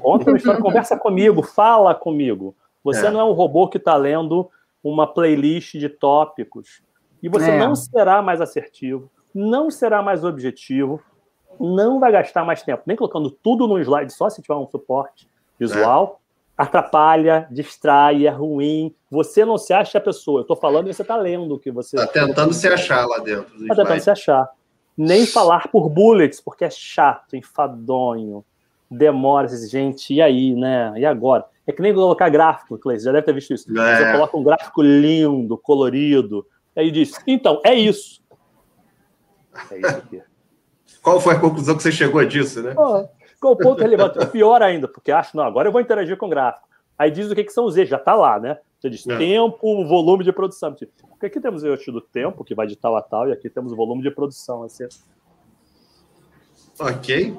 [0.00, 2.56] Conta uma história, conversa comigo, fala comigo.
[2.82, 3.10] Você é.
[3.10, 4.50] não é um robô que está lendo
[4.82, 6.82] uma playlist de tópicos.
[7.22, 7.58] E você é.
[7.58, 11.02] não será mais assertivo, não será mais objetivo,
[11.58, 15.28] não vai gastar mais tempo, nem colocando tudo no slide, só se tiver um suporte
[15.58, 16.20] visual.
[16.20, 16.24] É
[16.56, 18.94] atrapalha, distrai, é ruim.
[19.10, 20.38] Você não se acha a pessoa.
[20.38, 21.96] Eu estou falando e você está lendo o que você.
[21.96, 23.62] Está tentando se achar lá dentro.
[23.62, 24.48] Está tentando se achar.
[24.96, 28.44] Nem falar por bullets, porque é chato, enfadonho,
[28.88, 29.48] demora.
[29.48, 30.92] Gente, e aí, né?
[30.96, 31.44] E agora?
[31.66, 33.78] É que nem colocar gráfico, Cleiton, já deve ter visto isso.
[33.78, 33.96] É.
[33.96, 38.22] Você coloca um gráfico lindo, colorido, aí diz: então, é isso.
[39.70, 40.22] É isso aqui.
[41.02, 42.74] Qual foi a conclusão que você chegou disso, né?
[42.74, 43.08] Pô,
[43.40, 44.24] qual o ponto relevante?
[44.26, 46.66] Pior ainda, porque acho, não, agora eu vou interagir com o gráfico.
[46.98, 48.58] Aí diz o que, que são os eixos, já está lá, né?
[48.78, 49.16] Você diz é.
[49.16, 50.74] tempo, volume de produção.
[51.10, 53.50] Porque aqui temos o eixo do tempo, que vai de tal a tal, e aqui
[53.50, 54.62] temos o volume de produção.
[54.62, 54.84] Assim.
[56.78, 57.36] Ok.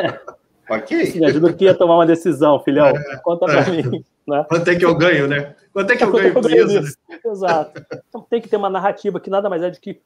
[0.68, 1.12] ok.
[1.14, 2.88] Me ajuda aqui a tomar uma decisão, filhão.
[2.88, 3.16] É.
[3.22, 3.70] Conta para é.
[3.70, 4.04] mim.
[4.26, 4.44] Né?
[4.48, 5.54] Quanto é que eu ganho, né?
[5.72, 6.96] Quanto é que eu ganho com isso?
[7.24, 7.84] Exato.
[8.08, 10.00] Então tem que ter uma narrativa que nada mais é do que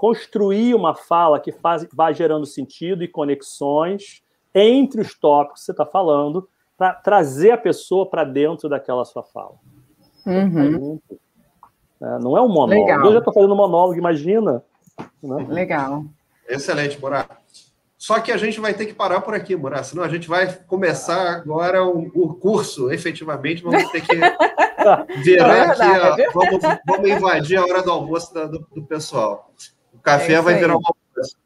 [0.00, 4.22] construir uma fala que faz, vai gerando sentido e conexões
[4.54, 9.22] entre os tópicos que você está falando, para trazer a pessoa para dentro daquela sua
[9.22, 9.56] fala.
[10.24, 10.98] Uhum.
[12.02, 12.80] É, não é um monólogo.
[12.80, 13.04] Legal.
[13.04, 14.64] Eu já estou fazendo monólogo, imagina.
[15.22, 15.46] Né?
[15.50, 16.06] Legal.
[16.48, 17.28] Excelente, Morá.
[17.98, 20.50] Só que a gente vai ter que parar por aqui, Morá, senão a gente vai
[20.66, 24.16] começar agora o, o curso, efetivamente, vamos ter que
[25.22, 29.52] virar é aqui, ó, vamos, vamos, invadir a hora do almoço do, do pessoal.
[30.00, 31.36] O café é vai virar um almoço.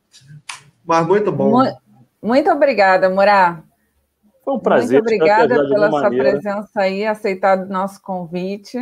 [0.86, 1.50] Mas muito bom.
[1.50, 1.84] Muito...
[2.24, 3.62] Muito obrigada, Murá.
[4.42, 5.02] Foi um prazer.
[5.02, 6.30] Muito obrigada pela sua maneira.
[6.30, 8.78] presença aí, aceitado o nosso convite.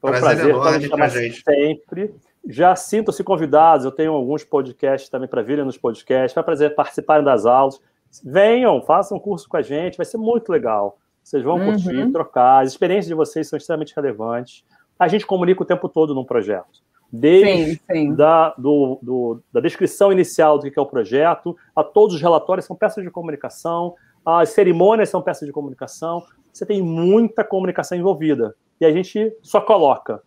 [0.00, 1.42] Foi um prazer, prazer estar gente.
[1.42, 2.14] sempre.
[2.48, 7.24] Já sintam-se convidados, eu tenho alguns podcasts também para virem nos podcasts, vai prazer participarem
[7.24, 7.80] das aulas.
[8.22, 10.98] Venham, façam um curso com a gente, vai ser muito legal.
[11.24, 11.72] Vocês vão uhum.
[11.72, 14.64] curtir, trocar, as experiências de vocês são extremamente relevantes.
[14.96, 16.86] A gente comunica o tempo todo num projeto
[17.20, 18.14] desde sim, sim.
[18.14, 22.66] Da, do, do, da descrição inicial do que é o projeto, a todos os relatórios
[22.66, 23.94] são peças de comunicação,
[24.24, 28.54] as cerimônias são peças de comunicação, você tem muita comunicação envolvida.
[28.80, 30.22] E a gente só coloca,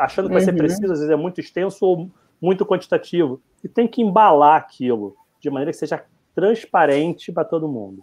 [0.00, 0.58] achando que vai ser uhum.
[0.58, 3.40] preciso, às vezes é muito extenso ou muito quantitativo.
[3.62, 6.04] E tem que embalar aquilo de maneira que seja
[6.34, 8.02] transparente para todo mundo.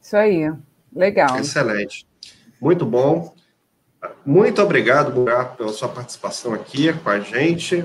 [0.00, 0.52] Isso aí,
[0.92, 1.36] legal.
[1.38, 2.06] Excelente.
[2.60, 3.32] Muito bom.
[4.24, 7.84] Muito obrigado, Buraco, pela sua participação aqui com a gente.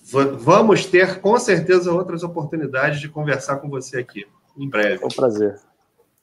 [0.00, 4.26] Vamos ter, com certeza, outras oportunidades de conversar com você aqui,
[4.56, 5.02] em breve.
[5.02, 5.58] É um prazer.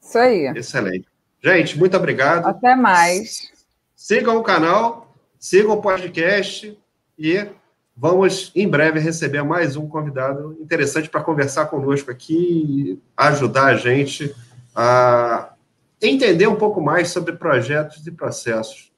[0.02, 0.48] Isso aí.
[0.56, 1.08] Excelente.
[1.42, 2.46] Gente, muito obrigado.
[2.46, 3.52] Até mais.
[3.96, 6.78] Sigam o canal, sigam o podcast
[7.18, 7.48] e
[7.96, 13.76] vamos, em breve, receber mais um convidado interessante para conversar conosco aqui e ajudar a
[13.76, 14.36] gente
[14.76, 15.54] a
[16.02, 18.89] entender um pouco mais sobre projetos e processos.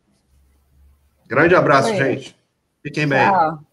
[1.32, 1.96] Grande abraço, Oi.
[1.96, 2.36] gente.
[2.84, 3.26] Fiquem bem.
[3.26, 3.64] Tchau.